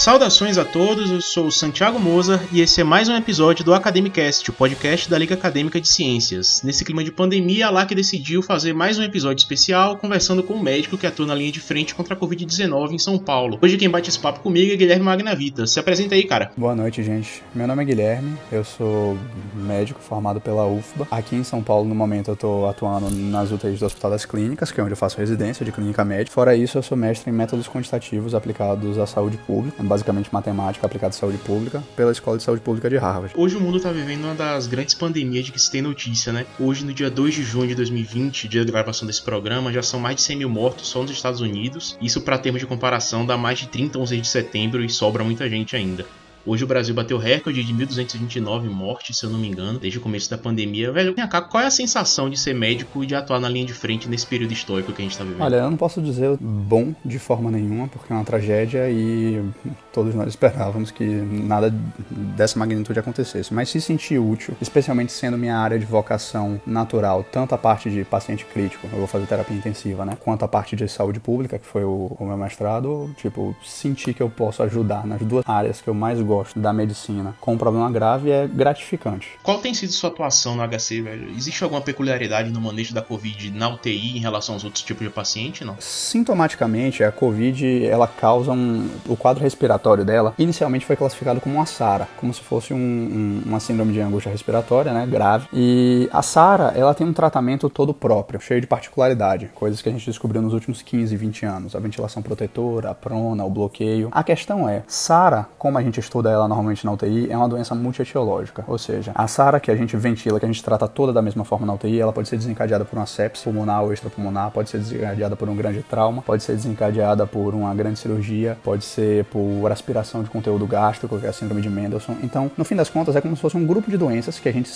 Saudações 0.00 0.56
a 0.56 0.64
todos, 0.64 1.10
eu 1.10 1.20
sou 1.20 1.50
Santiago 1.50 2.00
Moza 2.00 2.40
e 2.50 2.62
esse 2.62 2.80
é 2.80 2.84
mais 2.84 3.10
um 3.10 3.14
episódio 3.14 3.62
do 3.62 3.74
Academicast, 3.74 4.48
o 4.48 4.52
podcast 4.54 5.10
da 5.10 5.18
Liga 5.18 5.34
Acadêmica 5.34 5.78
de 5.78 5.86
Ciências. 5.86 6.62
Nesse 6.64 6.86
clima 6.86 7.04
de 7.04 7.12
pandemia, 7.12 7.66
a 7.66 7.70
LAC 7.70 7.94
decidiu 7.94 8.42
fazer 8.42 8.72
mais 8.72 8.98
um 8.98 9.02
episódio 9.02 9.42
especial 9.42 9.98
conversando 9.98 10.42
com 10.42 10.54
um 10.54 10.62
médico 10.62 10.96
que 10.96 11.06
atua 11.06 11.26
na 11.26 11.34
linha 11.34 11.52
de 11.52 11.60
frente 11.60 11.94
contra 11.94 12.14
a 12.14 12.16
Covid-19 12.16 12.92
em 12.92 12.98
São 12.98 13.18
Paulo. 13.18 13.58
Hoje 13.60 13.76
quem 13.76 13.90
bate 13.90 14.08
esse 14.08 14.18
papo 14.18 14.40
comigo 14.40 14.72
é 14.72 14.76
Guilherme 14.76 15.04
Magnavita. 15.04 15.66
Se 15.66 15.78
apresenta 15.78 16.14
aí, 16.14 16.24
cara. 16.24 16.50
Boa 16.56 16.74
noite, 16.74 17.02
gente. 17.02 17.42
Meu 17.54 17.66
nome 17.66 17.82
é 17.82 17.84
Guilherme, 17.84 18.38
eu 18.50 18.64
sou 18.64 19.18
médico 19.54 20.00
formado 20.00 20.40
pela 20.40 20.66
UFBA. 20.66 21.08
Aqui 21.10 21.36
em 21.36 21.44
São 21.44 21.62
Paulo, 21.62 21.86
no 21.86 21.94
momento, 21.94 22.30
eu 22.30 22.36
tô 22.36 22.66
atuando 22.66 23.10
nas 23.10 23.52
UTIs 23.52 23.80
do 23.80 23.84
Hospital 23.84 24.12
das 24.12 24.24
Clínicas, 24.24 24.72
que 24.72 24.80
é 24.80 24.82
onde 24.82 24.94
eu 24.94 24.96
faço 24.96 25.18
residência 25.18 25.62
de 25.62 25.70
clínica 25.70 26.02
médica. 26.06 26.32
Fora 26.32 26.56
isso, 26.56 26.78
eu 26.78 26.82
sou 26.82 26.96
mestre 26.96 27.30
em 27.30 27.34
métodos 27.34 27.68
quantitativos 27.68 28.34
aplicados 28.34 28.96
à 28.96 29.06
saúde 29.06 29.36
pública 29.36 29.89
basicamente 29.90 30.32
matemática 30.32 30.86
aplicada 30.86 31.12
à 31.12 31.18
saúde 31.18 31.38
pública, 31.38 31.82
pela 31.96 32.12
Escola 32.12 32.38
de 32.38 32.44
Saúde 32.44 32.62
Pública 32.62 32.88
de 32.88 32.96
Harvard. 32.96 33.34
Hoje 33.36 33.56
o 33.56 33.60
mundo 33.60 33.78
está 33.78 33.90
vivendo 33.90 34.22
uma 34.22 34.36
das 34.36 34.68
grandes 34.68 34.94
pandemias 34.94 35.44
de 35.44 35.50
que 35.50 35.60
se 35.60 35.68
tem 35.68 35.82
notícia, 35.82 36.32
né? 36.32 36.46
Hoje, 36.60 36.84
no 36.84 36.92
dia 36.92 37.10
2 37.10 37.34
de 37.34 37.42
junho 37.42 37.66
de 37.66 37.74
2020, 37.74 38.46
dia 38.46 38.64
da 38.64 38.70
gravação 38.70 39.04
desse 39.04 39.22
programa, 39.22 39.72
já 39.72 39.82
são 39.82 39.98
mais 39.98 40.14
de 40.14 40.22
100 40.22 40.36
mil 40.36 40.48
mortos 40.48 40.86
só 40.86 41.02
nos 41.02 41.10
Estados 41.10 41.40
Unidos. 41.40 41.98
Isso, 42.00 42.20
para 42.20 42.38
termos 42.38 42.60
de 42.60 42.66
comparação, 42.66 43.26
dá 43.26 43.36
mais 43.36 43.58
de 43.58 43.66
30 43.66 43.98
11 43.98 44.20
de 44.20 44.28
setembro 44.28 44.84
e 44.84 44.88
sobra 44.88 45.24
muita 45.24 45.48
gente 45.50 45.74
ainda. 45.74 46.06
Hoje 46.46 46.64
o 46.64 46.66
Brasil 46.66 46.94
bateu 46.94 47.18
recorde 47.18 47.62
de 47.62 47.74
1.229 47.74 48.70
mortes, 48.70 49.18
se 49.18 49.26
eu 49.26 49.30
não 49.30 49.38
me 49.38 49.46
engano, 49.46 49.78
desde 49.78 49.98
o 49.98 50.00
começo 50.00 50.30
da 50.30 50.38
pandemia. 50.38 50.90
Velho, 50.90 51.14
vem 51.14 51.28
cá, 51.28 51.42
qual 51.42 51.62
é 51.62 51.66
a 51.66 51.70
sensação 51.70 52.30
de 52.30 52.38
ser 52.38 52.54
médico 52.54 53.04
e 53.04 53.06
de 53.06 53.14
atuar 53.14 53.38
na 53.38 53.48
linha 53.48 53.66
de 53.66 53.74
frente 53.74 54.08
nesse 54.08 54.26
período 54.26 54.52
histórico 54.52 54.90
que 54.92 55.02
a 55.02 55.04
gente 55.04 55.18
tá 55.18 55.22
vivendo? 55.22 55.42
Olha, 55.42 55.56
eu 55.56 55.70
não 55.70 55.76
posso 55.76 56.00
dizer 56.00 56.38
bom 56.40 56.94
de 57.04 57.18
forma 57.18 57.50
nenhuma, 57.50 57.88
porque 57.88 58.10
é 58.10 58.16
uma 58.16 58.24
tragédia 58.24 58.90
e 58.90 59.44
todos 59.92 60.14
nós 60.14 60.28
esperávamos 60.28 60.90
que 60.90 61.04
nada 61.04 61.72
dessa 62.10 62.58
magnitude 62.58 62.98
acontecesse. 62.98 63.52
Mas 63.52 63.68
se 63.68 63.80
sentir 63.80 64.18
útil, 64.18 64.56
especialmente 64.62 65.12
sendo 65.12 65.36
minha 65.36 65.58
área 65.58 65.78
de 65.78 65.84
vocação 65.84 66.60
natural, 66.66 67.22
tanto 67.30 67.54
a 67.54 67.58
parte 67.58 67.90
de 67.90 68.02
paciente 68.02 68.46
crítico, 68.46 68.88
eu 68.90 68.98
vou 68.98 69.06
fazer 69.06 69.26
terapia 69.26 69.56
intensiva, 69.56 70.06
né? 70.06 70.16
Quanto 70.18 70.42
a 70.44 70.48
parte 70.48 70.74
de 70.74 70.88
saúde 70.88 71.20
pública, 71.20 71.58
que 71.58 71.66
foi 71.66 71.84
o, 71.84 72.16
o 72.18 72.24
meu 72.24 72.36
mestrado, 72.38 73.10
tipo, 73.18 73.54
sentir 73.62 74.14
que 74.14 74.22
eu 74.22 74.30
posso 74.30 74.62
ajudar 74.62 75.06
nas 75.06 75.20
duas 75.20 75.46
áreas 75.46 75.82
que 75.82 75.88
eu 75.88 75.94
mais 75.94 76.18
gosto 76.20 76.29
da 76.56 76.72
medicina 76.72 77.34
com 77.40 77.54
um 77.54 77.58
problema 77.58 77.90
grave 77.90 78.30
é 78.30 78.46
gratificante. 78.46 79.28
Qual 79.42 79.58
tem 79.58 79.74
sido 79.74 79.92
sua 79.92 80.10
atuação 80.10 80.56
no 80.56 80.66
HC, 80.66 81.02
velho? 81.02 81.30
Existe 81.36 81.62
alguma 81.62 81.80
peculiaridade 81.80 82.50
no 82.50 82.60
manejo 82.60 82.94
da 82.94 83.02
Covid 83.02 83.50
na 83.50 83.68
UTI 83.68 84.16
em 84.16 84.20
relação 84.20 84.54
aos 84.54 84.64
outros 84.64 84.82
tipos 84.82 85.06
de 85.06 85.12
paciente, 85.12 85.64
não? 85.64 85.76
Sintomaticamente, 85.78 87.02
a 87.02 87.12
Covid, 87.12 87.86
ela 87.86 88.06
causa 88.06 88.52
um... 88.52 88.88
O 89.06 89.16
quadro 89.16 89.42
respiratório 89.42 90.04
dela, 90.04 90.34
inicialmente 90.38 90.86
foi 90.86 90.96
classificado 90.96 91.40
como 91.40 91.56
uma 91.56 91.66
SARA, 91.66 92.08
como 92.16 92.32
se 92.32 92.40
fosse 92.40 92.72
um, 92.72 92.76
um, 92.76 93.42
uma 93.46 93.60
síndrome 93.60 93.92
de 93.92 94.00
angústia 94.00 94.30
respiratória, 94.30 94.92
né, 94.92 95.06
grave. 95.06 95.48
E 95.52 96.08
a 96.12 96.22
SARA, 96.22 96.72
ela 96.76 96.94
tem 96.94 97.06
um 97.06 97.12
tratamento 97.12 97.68
todo 97.68 97.94
próprio, 97.94 98.40
cheio 98.40 98.60
de 98.60 98.66
particularidade, 98.66 99.50
coisas 99.54 99.80
que 99.80 99.88
a 99.88 99.92
gente 99.92 100.04
descobriu 100.04 100.42
nos 100.42 100.52
últimos 100.52 100.82
15, 100.82 101.16
20 101.16 101.46
anos. 101.46 101.76
A 101.76 101.80
ventilação 101.80 102.22
protetora, 102.22 102.90
a 102.90 102.94
prona, 102.94 103.44
o 103.44 103.50
bloqueio. 103.50 104.08
A 104.12 104.22
questão 104.22 104.68
é, 104.68 104.82
SARA, 104.86 105.48
como 105.58 105.78
a 105.78 105.82
gente 105.82 105.98
estuda 105.98 106.19
estuda 106.20 106.30
ela 106.30 106.46
normalmente 106.46 106.84
na 106.84 106.92
UTI, 106.92 107.30
é 107.30 107.36
uma 107.36 107.48
doença 107.48 107.74
multietiológica. 107.74 108.64
Ou 108.66 108.78
seja, 108.78 109.12
a 109.14 109.26
SARA 109.26 109.58
que 109.58 109.70
a 109.70 109.76
gente 109.76 109.96
ventila, 109.96 110.38
que 110.38 110.44
a 110.44 110.48
gente 110.48 110.62
trata 110.62 110.86
toda 110.86 111.12
da 111.12 111.22
mesma 111.22 111.44
forma 111.44 111.66
na 111.66 111.74
UTI, 111.74 112.00
ela 112.00 112.12
pode 112.12 112.28
ser 112.28 112.36
desencadeada 112.36 112.84
por 112.84 112.98
uma 112.98 113.06
sepse 113.06 113.44
pulmonar 113.44 113.82
ou 113.82 113.92
extrapulmonar, 113.92 114.50
pode 114.50 114.70
ser 114.70 114.78
desencadeada 114.78 115.34
por 115.34 115.48
um 115.48 115.56
grande 115.56 115.82
trauma, 115.82 116.22
pode 116.22 116.42
ser 116.42 116.54
desencadeada 116.54 117.26
por 117.26 117.54
uma 117.54 117.74
grande 117.74 117.98
cirurgia, 117.98 118.56
pode 118.62 118.84
ser 118.84 119.24
por 119.26 119.70
aspiração 119.72 120.22
de 120.22 120.30
conteúdo 120.30 120.66
gástrico, 120.66 121.18
que 121.18 121.26
é 121.26 121.28
a 121.30 121.32
síndrome 121.32 121.62
de 121.62 121.70
Mendelssohn. 121.70 122.16
Então, 122.22 122.50
no 122.56 122.64
fim 122.64 122.76
das 122.76 122.90
contas, 122.90 123.16
é 123.16 123.20
como 123.20 123.34
se 123.34 123.42
fosse 123.42 123.56
um 123.56 123.66
grupo 123.66 123.90
de 123.90 123.96
doenças 123.96 124.38
que 124.38 124.48
a 124.48 124.52
gente 124.52 124.68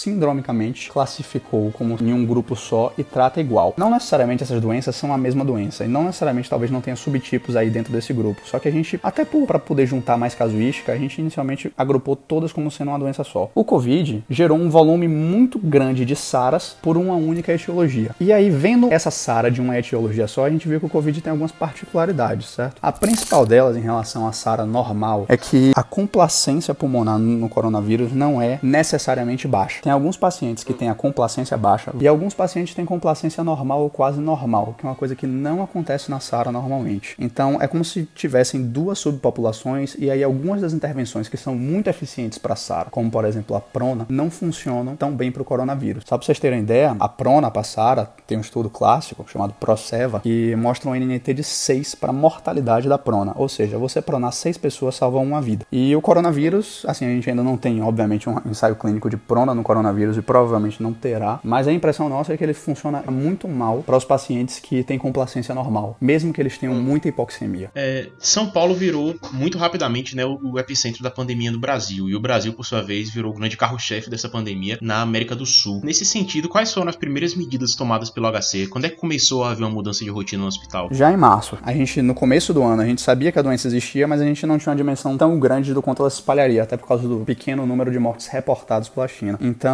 sindromicamente 0.00 0.90
classificou 0.90 1.70
como 1.72 1.96
em 2.00 2.12
um 2.12 2.24
grupo 2.24 2.56
só 2.56 2.92
e 2.96 3.04
trata 3.04 3.40
igual. 3.40 3.74
Não 3.76 3.90
necessariamente 3.90 4.42
essas 4.42 4.60
doenças 4.60 4.96
são 4.96 5.12
a 5.12 5.18
mesma 5.18 5.44
doença 5.44 5.84
e 5.84 5.88
não 5.88 6.04
necessariamente 6.04 6.48
talvez 6.48 6.70
não 6.70 6.80
tenha 6.80 6.96
subtipos 6.96 7.56
aí 7.56 7.68
dentro 7.70 7.92
desse 7.92 8.12
grupo. 8.12 8.40
Só 8.44 8.58
que 8.58 8.68
a 8.68 8.70
gente, 8.70 8.98
até 9.02 9.24
para 9.24 9.58
poder 9.58 9.86
juntar 9.86 10.16
mais 10.16 10.34
casuística, 10.34 10.92
a 10.92 10.96
gente 10.96 11.20
inicialmente 11.20 11.72
agrupou 11.76 12.16
todas 12.16 12.52
como 12.52 12.70
sendo 12.70 12.88
uma 12.88 12.98
doença 12.98 13.22
só. 13.24 13.50
O 13.54 13.64
Covid 13.64 14.24
gerou 14.28 14.58
um 14.58 14.70
volume 14.70 15.06
muito 15.06 15.58
grande 15.58 16.04
de 16.04 16.16
SARAs 16.16 16.76
por 16.80 16.96
uma 16.96 17.14
única 17.14 17.52
etiologia. 17.52 18.14
E 18.18 18.32
aí, 18.32 18.50
vendo 18.50 18.92
essa 18.92 19.10
SARA 19.10 19.50
de 19.50 19.60
uma 19.60 19.78
etiologia 19.78 20.26
só, 20.26 20.46
a 20.46 20.50
gente 20.50 20.68
viu 20.68 20.80
que 20.80 20.86
o 20.86 20.90
Covid 20.90 21.20
tem 21.20 21.30
algumas 21.30 21.52
particularidades, 21.52 22.48
certo? 22.48 22.78
A 22.80 22.92
principal 22.92 23.44
delas 23.44 23.76
em 23.76 23.80
relação 23.80 24.26
à 24.26 24.32
SARA 24.32 24.64
normal 24.64 25.26
é 25.28 25.36
que 25.36 25.72
a 25.74 25.82
complacência 25.82 26.74
pulmonar 26.74 27.18
no 27.18 27.48
coronavírus 27.48 28.12
não 28.12 28.40
é 28.40 28.58
necessariamente 28.62 29.46
baixa. 29.46 29.82
Tem 29.82 29.89
alguns 29.90 30.16
pacientes 30.16 30.64
que 30.64 30.74
têm 30.74 30.88
a 30.88 30.94
complacência 30.94 31.56
baixa 31.56 31.92
e 32.00 32.06
alguns 32.06 32.34
pacientes 32.34 32.74
têm 32.74 32.84
complacência 32.84 33.42
normal 33.42 33.82
ou 33.82 33.90
quase 33.90 34.20
normal, 34.20 34.74
que 34.78 34.86
é 34.86 34.88
uma 34.88 34.94
coisa 34.94 35.14
que 35.14 35.26
não 35.26 35.62
acontece 35.62 36.10
na 36.10 36.20
SARA 36.20 36.52
normalmente. 36.52 37.14
Então, 37.18 37.58
é 37.60 37.66
como 37.66 37.84
se 37.84 38.08
tivessem 38.14 38.62
duas 38.62 38.98
subpopulações 38.98 39.96
e 39.98 40.10
aí 40.10 40.22
algumas 40.22 40.60
das 40.60 40.72
intervenções 40.72 41.28
que 41.28 41.36
são 41.36 41.54
muito 41.54 41.88
eficientes 41.88 42.38
para 42.38 42.56
SARA, 42.56 42.90
como 42.90 43.10
por 43.10 43.24
exemplo 43.24 43.56
a 43.56 43.60
prona, 43.60 44.06
não 44.08 44.30
funcionam 44.30 44.96
tão 44.96 45.12
bem 45.12 45.30
para 45.30 45.42
o 45.42 45.44
coronavírus. 45.44 46.04
Só 46.06 46.16
para 46.16 46.24
vocês 46.24 46.38
terem 46.38 46.60
ideia, 46.60 46.96
a 46.98 47.08
prona 47.08 47.50
para 47.50 47.62
SARA 47.62 48.10
tem 48.26 48.38
um 48.38 48.40
estudo 48.40 48.70
clássico 48.70 49.24
chamado 49.28 49.54
ProSeva 49.54 50.20
que 50.20 50.54
mostra 50.56 50.90
um 50.90 50.94
NNT 50.94 51.34
de 51.34 51.44
6 51.44 51.94
para 51.94 52.12
mortalidade 52.12 52.88
da 52.88 52.98
prona, 52.98 53.32
ou 53.36 53.48
seja, 53.48 53.78
você 53.78 54.00
pronar 54.00 54.32
6 54.32 54.58
pessoas 54.58 54.94
salva 54.94 55.18
uma 55.18 55.40
vida. 55.40 55.66
E 55.70 55.94
o 55.94 56.00
coronavírus, 56.00 56.84
assim, 56.86 57.04
a 57.06 57.08
gente 57.08 57.28
ainda 57.28 57.42
não 57.42 57.56
tem, 57.56 57.82
obviamente, 57.82 58.28
um 58.28 58.36
ensaio 58.46 58.76
clínico 58.76 59.10
de 59.10 59.16
prona 59.16 59.54
no 59.54 59.62
coronavírus 59.62 59.79
e 60.16 60.22
provavelmente 60.22 60.82
não 60.82 60.92
terá, 60.92 61.40
mas 61.42 61.66
a 61.68 61.72
impressão 61.72 62.08
nossa 62.08 62.32
é 62.32 62.36
que 62.36 62.44
ele 62.44 62.54
funciona 62.54 63.02
muito 63.10 63.48
mal 63.48 63.82
para 63.82 63.96
os 63.96 64.04
pacientes 64.04 64.58
que 64.58 64.82
têm 64.82 64.98
complacência 64.98 65.54
normal, 65.54 65.96
mesmo 66.00 66.32
que 66.32 66.40
eles 66.40 66.58
tenham 66.58 66.74
muita 66.74 67.08
hipoxemia. 67.08 67.70
É, 67.74 68.08
São 68.18 68.50
Paulo 68.50 68.74
virou 68.74 69.14
muito 69.32 69.58
rapidamente 69.58 70.14
né, 70.16 70.24
o, 70.24 70.38
o 70.42 70.58
epicentro 70.58 71.02
da 71.02 71.10
pandemia 71.10 71.50
no 71.50 71.58
Brasil, 71.58 72.08
e 72.08 72.14
o 72.14 72.20
Brasil, 72.20 72.52
por 72.52 72.64
sua 72.64 72.82
vez, 72.82 73.10
virou 73.10 73.32
o 73.32 73.34
grande 73.34 73.56
carro-chefe 73.56 74.10
dessa 74.10 74.28
pandemia 74.28 74.78
na 74.80 75.02
América 75.02 75.34
do 75.34 75.46
Sul. 75.46 75.80
Nesse 75.84 76.04
sentido, 76.04 76.48
quais 76.48 76.72
foram 76.72 76.88
as 76.88 76.96
primeiras 76.96 77.34
medidas 77.34 77.74
tomadas 77.74 78.10
pelo 78.10 78.30
HC? 78.30 78.68
Quando 78.68 78.84
é 78.86 78.88
que 78.88 78.96
começou 78.96 79.44
a 79.44 79.50
haver 79.50 79.64
uma 79.64 79.70
mudança 79.70 80.04
de 80.04 80.10
rotina 80.10 80.42
no 80.42 80.48
hospital? 80.48 80.88
Já 80.90 81.12
em 81.12 81.16
março. 81.16 81.58
A 81.62 81.72
gente, 81.72 82.02
no 82.02 82.14
começo 82.14 82.52
do 82.52 82.62
ano, 82.62 82.82
a 82.82 82.86
gente 82.86 83.00
sabia 83.00 83.32
que 83.32 83.38
a 83.38 83.42
doença 83.42 83.68
existia, 83.68 84.06
mas 84.06 84.20
a 84.20 84.24
gente 84.24 84.44
não 84.46 84.58
tinha 84.58 84.70
uma 84.70 84.76
dimensão 84.76 85.16
tão 85.16 85.38
grande 85.38 85.74
do 85.74 85.82
quanto 85.82 86.02
ela 86.02 86.10
se 86.10 86.16
espalharia, 86.16 86.62
até 86.62 86.76
por 86.76 86.86
causa 86.86 87.06
do 87.06 87.20
pequeno 87.20 87.66
número 87.66 87.90
de 87.90 87.98
mortes 87.98 88.26
reportados 88.26 88.88
pela 88.88 89.08
China. 89.08 89.38
Então, 89.40 89.69